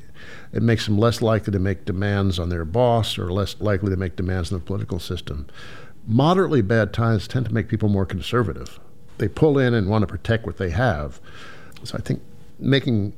It 0.52 0.62
makes 0.62 0.86
them 0.86 0.98
less 0.98 1.22
likely 1.22 1.54
to 1.54 1.60
make 1.60 1.86
demands 1.86 2.40
on 2.40 2.50
their 2.50 2.66
boss 2.66 3.18
or 3.18 3.32
less 3.32 3.56
likely 3.62 3.90
to 3.90 3.96
make 3.96 4.18
demands 4.18 4.52
on 4.52 4.60
the 4.60 4.66
political 4.66 5.00
system. 5.00 5.48
Moderately 6.06 6.62
bad 6.62 6.92
times 6.92 7.26
tend 7.26 7.46
to 7.46 7.54
make 7.54 7.70
people 7.70 7.88
more 7.88 8.06
conservative. 8.06 8.82
They 9.18 9.30
pull 9.30 9.58
in 9.58 9.74
and 9.74 9.88
want 9.88 10.04
to 10.04 10.08
protect 10.08 10.46
what 10.46 10.58
they 10.58 10.72
have. 10.72 11.22
So 11.86 11.98
I 11.98 12.02
think 12.02 12.22
making 12.60 13.14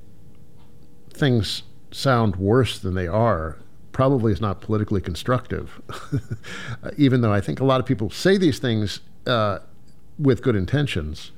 things 1.09 1.63
sound 1.89 2.35
worse 2.35 2.77
than 2.77 2.93
they 2.93 3.07
are 3.07 3.57
probably 3.95 4.33
is 4.33 4.41
not 4.41 4.59
politically 4.59 4.99
constructive, 4.99 5.81
even 6.97 7.21
though 7.21 7.31
I 7.31 7.39
think 7.39 7.61
a 7.61 7.63
lot 7.63 7.79
of 7.79 7.85
people 7.85 8.09
say 8.09 8.37
these 8.37 8.59
things 8.59 8.99
uh, 9.25 9.59
with 10.19 10.41
good 10.41 10.57
intentions. 10.57 11.31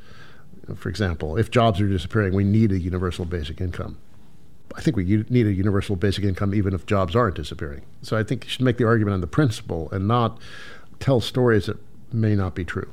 For 0.76 0.90
example, 0.90 1.38
if 1.38 1.52
jobs 1.52 1.80
are 1.80 1.88
disappearing, 1.88 2.34
we 2.34 2.44
need 2.44 2.72
a 2.72 2.80
universal 2.80 3.26
basic 3.26 3.62
income. 3.62 4.00
I 4.76 4.82
think 4.82 4.98
we 4.98 5.24
need 5.30 5.46
a 5.46 5.54
universal 5.54 5.96
basic 5.96 6.24
income 6.24 6.56
even 6.56 6.74
if 6.74 6.88
jobs 6.88 7.16
aren't 7.16 7.36
disappearing. 7.36 7.84
So 8.02 8.18
I 8.18 8.24
think 8.24 8.46
you 8.46 8.50
should 8.50 8.66
make 8.66 8.78
the 8.78 8.88
argument 8.88 9.14
on 9.14 9.22
the 9.22 9.28
principle 9.28 9.88
and 9.92 10.08
not 10.08 10.40
tell 11.00 11.22
stories 11.22 11.68
that 11.68 11.78
may 12.12 12.36
not 12.36 12.56
be 12.56 12.66
true. 12.66 12.90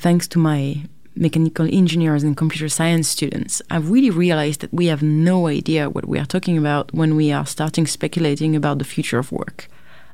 Thanks 0.00 0.26
to 0.28 0.40
my 0.40 0.82
mechanical 1.16 1.66
engineers 1.72 2.22
and 2.22 2.36
computer 2.36 2.68
science 2.68 3.08
students, 3.08 3.62
I've 3.70 3.90
really 3.90 4.10
realized 4.10 4.60
that 4.60 4.72
we 4.72 4.86
have 4.86 5.02
no 5.02 5.46
idea 5.46 5.90
what 5.90 6.06
we 6.06 6.18
are 6.18 6.26
talking 6.26 6.58
about 6.58 6.92
when 6.92 7.16
we 7.16 7.30
are 7.32 7.46
starting 7.46 7.86
speculating 7.86 8.56
about 8.56 8.78
the 8.78 8.84
future 8.84 9.18
of 9.18 9.32
work. 9.32 9.68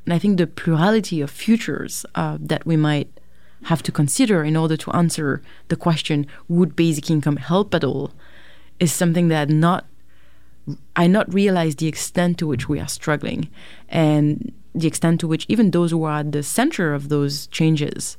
And 0.05 0.13
I 0.13 0.19
think 0.19 0.37
the 0.37 0.47
plurality 0.47 1.21
of 1.21 1.29
futures 1.29 2.05
uh, 2.15 2.37
that 2.39 2.65
we 2.65 2.75
might 2.75 3.09
have 3.63 3.83
to 3.83 3.91
consider 3.91 4.43
in 4.43 4.57
order 4.57 4.75
to 4.77 4.91
answer 4.91 5.41
the 5.67 5.75
question, 5.75 6.25
would 6.47 6.75
basic 6.75 7.09
income 7.09 7.37
help 7.37 7.73
at 7.75 7.83
all, 7.83 8.11
is 8.79 8.91
something 8.91 9.27
that 9.27 9.49
not 9.49 9.85
I 10.95 11.07
not 11.07 11.33
realize 11.33 11.75
the 11.75 11.87
extent 11.87 12.37
to 12.37 12.47
which 12.47 12.69
we 12.69 12.79
are 12.79 12.87
struggling 12.87 13.49
and 13.89 14.53
the 14.75 14.87
extent 14.87 15.19
to 15.21 15.27
which 15.27 15.45
even 15.49 15.71
those 15.71 15.91
who 15.91 16.03
are 16.03 16.19
at 16.19 16.31
the 16.31 16.43
center 16.43 16.93
of 16.93 17.09
those 17.09 17.47
changes 17.47 18.17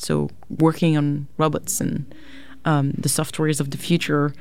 so 0.00 0.30
working 0.48 0.96
on 0.96 1.28
robots 1.38 1.80
and 1.80 2.12
um, 2.64 2.92
the 2.92 3.08
softwares 3.08 3.60
of 3.60 3.70
the 3.70 3.78
future 3.78 4.32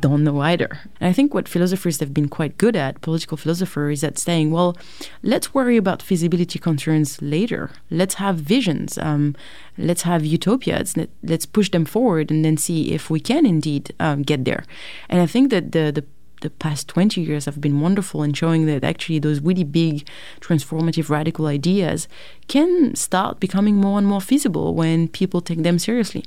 don't 0.00 0.24
know 0.24 0.40
either. 0.40 0.80
And 1.00 1.08
I 1.10 1.12
think 1.12 1.34
what 1.34 1.48
philosophers 1.48 2.00
have 2.00 2.14
been 2.14 2.28
quite 2.28 2.56
good 2.58 2.76
at, 2.76 3.00
political 3.00 3.36
philosophers, 3.36 3.98
is 3.98 4.04
at 4.04 4.18
saying, 4.18 4.50
well, 4.50 4.76
let's 5.22 5.52
worry 5.52 5.76
about 5.76 6.02
feasibility 6.02 6.58
concerns 6.58 7.20
later. 7.20 7.70
Let's 7.90 8.14
have 8.14 8.36
visions. 8.36 8.96
Um, 8.98 9.36
let's 9.76 10.02
have 10.02 10.24
utopias. 10.24 10.96
Let, 10.96 11.10
us 11.28 11.46
push 11.46 11.70
them 11.70 11.84
forward 11.84 12.30
and 12.30 12.44
then 12.44 12.56
see 12.56 12.92
if 12.92 13.10
we 13.10 13.20
can 13.20 13.44
indeed 13.44 13.92
um, 14.00 14.22
get 14.22 14.44
there. 14.44 14.64
And 15.08 15.20
I 15.20 15.26
think 15.26 15.50
that 15.50 15.72
the, 15.72 15.92
the 15.92 16.04
the 16.44 16.50
past 16.50 16.86
20 16.86 17.20
years 17.20 17.46
have 17.46 17.60
been 17.60 17.80
wonderful 17.80 18.22
in 18.22 18.32
showing 18.32 18.66
that 18.66 18.84
actually 18.84 19.18
those 19.18 19.40
really 19.40 19.64
big, 19.64 20.06
transformative, 20.40 21.08
radical 21.08 21.46
ideas 21.46 22.06
can 22.46 22.94
start 22.94 23.40
becoming 23.40 23.76
more 23.76 23.98
and 23.98 24.06
more 24.06 24.20
feasible 24.20 24.74
when 24.74 25.08
people 25.08 25.40
take 25.40 25.62
them 25.64 25.78
seriously. 25.80 26.24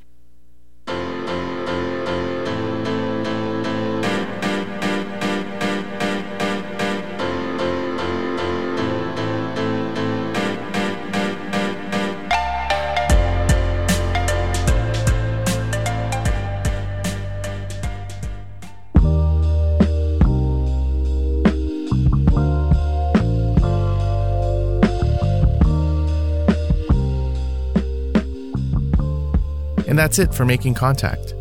And 29.98 30.04
that's 30.04 30.20
it 30.20 30.32
for 30.32 30.46
Making 30.46 30.76
Contact. 30.76 31.34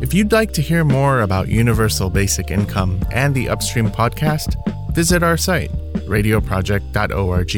If 0.00 0.14
you'd 0.14 0.32
like 0.32 0.52
to 0.54 0.62
hear 0.62 0.82
more 0.82 1.20
about 1.20 1.48
universal 1.48 2.08
basic 2.08 2.50
income 2.50 3.02
and 3.12 3.34
the 3.34 3.50
Upstream 3.50 3.90
podcast, 3.90 4.56
visit 4.94 5.22
our 5.22 5.36
site, 5.36 5.70
radioproject.org. 6.08 7.56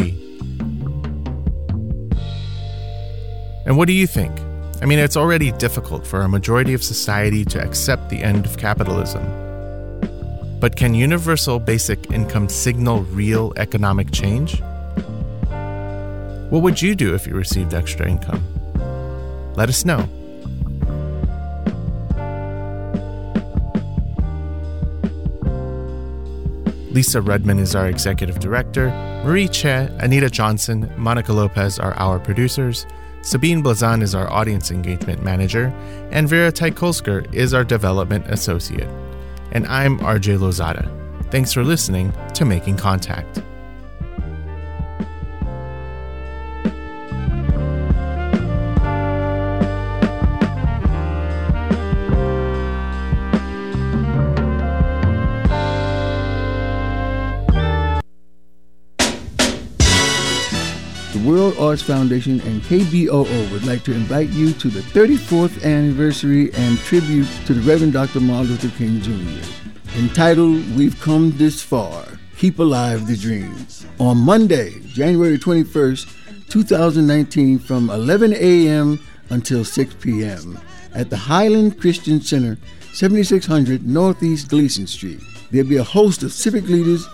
And 3.66 3.76
what 3.76 3.86
do 3.86 3.92
you 3.92 4.08
think? 4.08 4.36
I 4.82 4.84
mean, 4.84 4.98
it's 4.98 5.16
already 5.16 5.52
difficult 5.52 6.04
for 6.04 6.22
a 6.22 6.28
majority 6.28 6.74
of 6.74 6.82
society 6.82 7.44
to 7.44 7.62
accept 7.62 8.08
the 8.08 8.20
end 8.20 8.46
of 8.46 8.58
capitalism. 8.58 9.22
But 10.58 10.74
can 10.74 10.94
universal 10.94 11.60
basic 11.60 12.10
income 12.10 12.48
signal 12.48 13.04
real 13.04 13.52
economic 13.54 14.10
change? 14.10 14.60
What 16.50 16.62
would 16.62 16.82
you 16.82 16.96
do 16.96 17.14
if 17.14 17.28
you 17.28 17.34
received 17.34 17.74
extra 17.74 18.08
income? 18.08 18.44
Let 19.54 19.68
us 19.68 19.84
know. 19.84 20.08
Lisa 26.90 27.20
Rudman 27.20 27.60
is 27.60 27.76
our 27.76 27.86
executive 27.86 28.40
director. 28.40 28.90
Marie 29.24 29.46
Che, 29.46 29.88
Anita 30.00 30.28
Johnson, 30.28 30.92
Monica 30.96 31.32
Lopez 31.32 31.78
are 31.78 31.94
our 31.94 32.18
producers. 32.18 32.84
Sabine 33.22 33.62
Blaizin 33.62 34.02
is 34.02 34.12
our 34.12 34.28
audience 34.28 34.72
engagement 34.72 35.22
manager. 35.22 35.72
And 36.10 36.28
Vera 36.28 36.50
Tykulsker 36.50 37.32
is 37.32 37.54
our 37.54 37.62
development 37.62 38.26
associate. 38.26 38.88
And 39.52 39.68
I'm 39.68 40.00
RJ 40.00 40.38
Lozada. 40.38 40.90
Thanks 41.30 41.52
for 41.52 41.62
listening 41.62 42.12
to 42.34 42.44
Making 42.44 42.76
Contact. 42.76 43.40
The 61.12 61.28
World 61.28 61.56
Arts 61.58 61.82
Foundation 61.82 62.40
and 62.42 62.62
KBOO 62.62 63.50
would 63.50 63.64
like 63.66 63.82
to 63.82 63.92
invite 63.92 64.28
you 64.28 64.52
to 64.52 64.68
the 64.68 64.78
34th 64.78 65.64
anniversary 65.64 66.54
and 66.54 66.78
tribute 66.78 67.26
to 67.46 67.54
the 67.54 67.60
Reverend 67.62 67.94
Dr. 67.94 68.20
Martin 68.20 68.52
Luther 68.52 68.68
King 68.78 69.00
Jr. 69.00 69.98
entitled 69.98 70.64
We've 70.76 70.98
Come 71.00 71.36
This 71.36 71.60
Far 71.60 72.06
Keep 72.36 72.60
Alive 72.60 73.08
the 73.08 73.16
Dreams. 73.16 73.86
On 73.98 74.18
Monday, 74.18 74.78
January 74.86 75.36
21st, 75.36 76.48
2019, 76.48 77.58
from 77.58 77.90
11 77.90 78.32
a.m. 78.34 79.04
until 79.30 79.64
6 79.64 79.94
p.m. 80.00 80.60
at 80.94 81.10
the 81.10 81.16
Highland 81.16 81.80
Christian 81.80 82.20
Center, 82.20 82.56
7600 82.92 83.84
Northeast 83.84 84.48
Glisan 84.48 84.86
Street. 84.86 85.20
There'll 85.50 85.68
be 85.68 85.78
a 85.78 85.82
host 85.82 86.22
of 86.22 86.32
civic 86.32 86.68
leaders, 86.68 87.04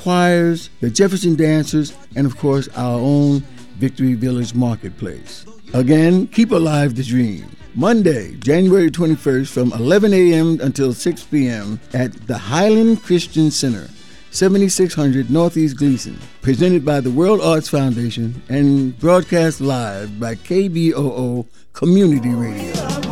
choirs, 0.00 0.70
the 0.80 0.88
Jefferson 0.88 1.36
Dancers, 1.36 1.94
and 2.16 2.26
of 2.26 2.38
course 2.38 2.68
our 2.74 2.98
own 2.98 3.40
Victory 3.76 4.14
Village 4.14 4.54
Marketplace. 4.54 5.44
Again, 5.74 6.26
keep 6.28 6.52
alive 6.52 6.96
the 6.96 7.02
dream. 7.02 7.44
Monday, 7.74 8.34
January 8.36 8.90
21st 8.90 9.48
from 9.48 9.72
11 9.72 10.14
a.m. 10.14 10.58
until 10.62 10.94
6 10.94 11.24
p.m. 11.24 11.78
at 11.92 12.12
the 12.26 12.36
Highland 12.36 13.02
Christian 13.02 13.50
Center, 13.50 13.88
7600 14.30 15.30
Northeast 15.30 15.76
Glisan, 15.76 16.18
presented 16.40 16.82
by 16.82 17.00
the 17.00 17.10
World 17.10 17.42
Arts 17.42 17.68
Foundation 17.68 18.42
and 18.48 18.98
broadcast 18.98 19.60
live 19.60 20.18
by 20.18 20.34
KBOO 20.34 21.46
Community 21.74 22.30
Radio. 22.30 23.09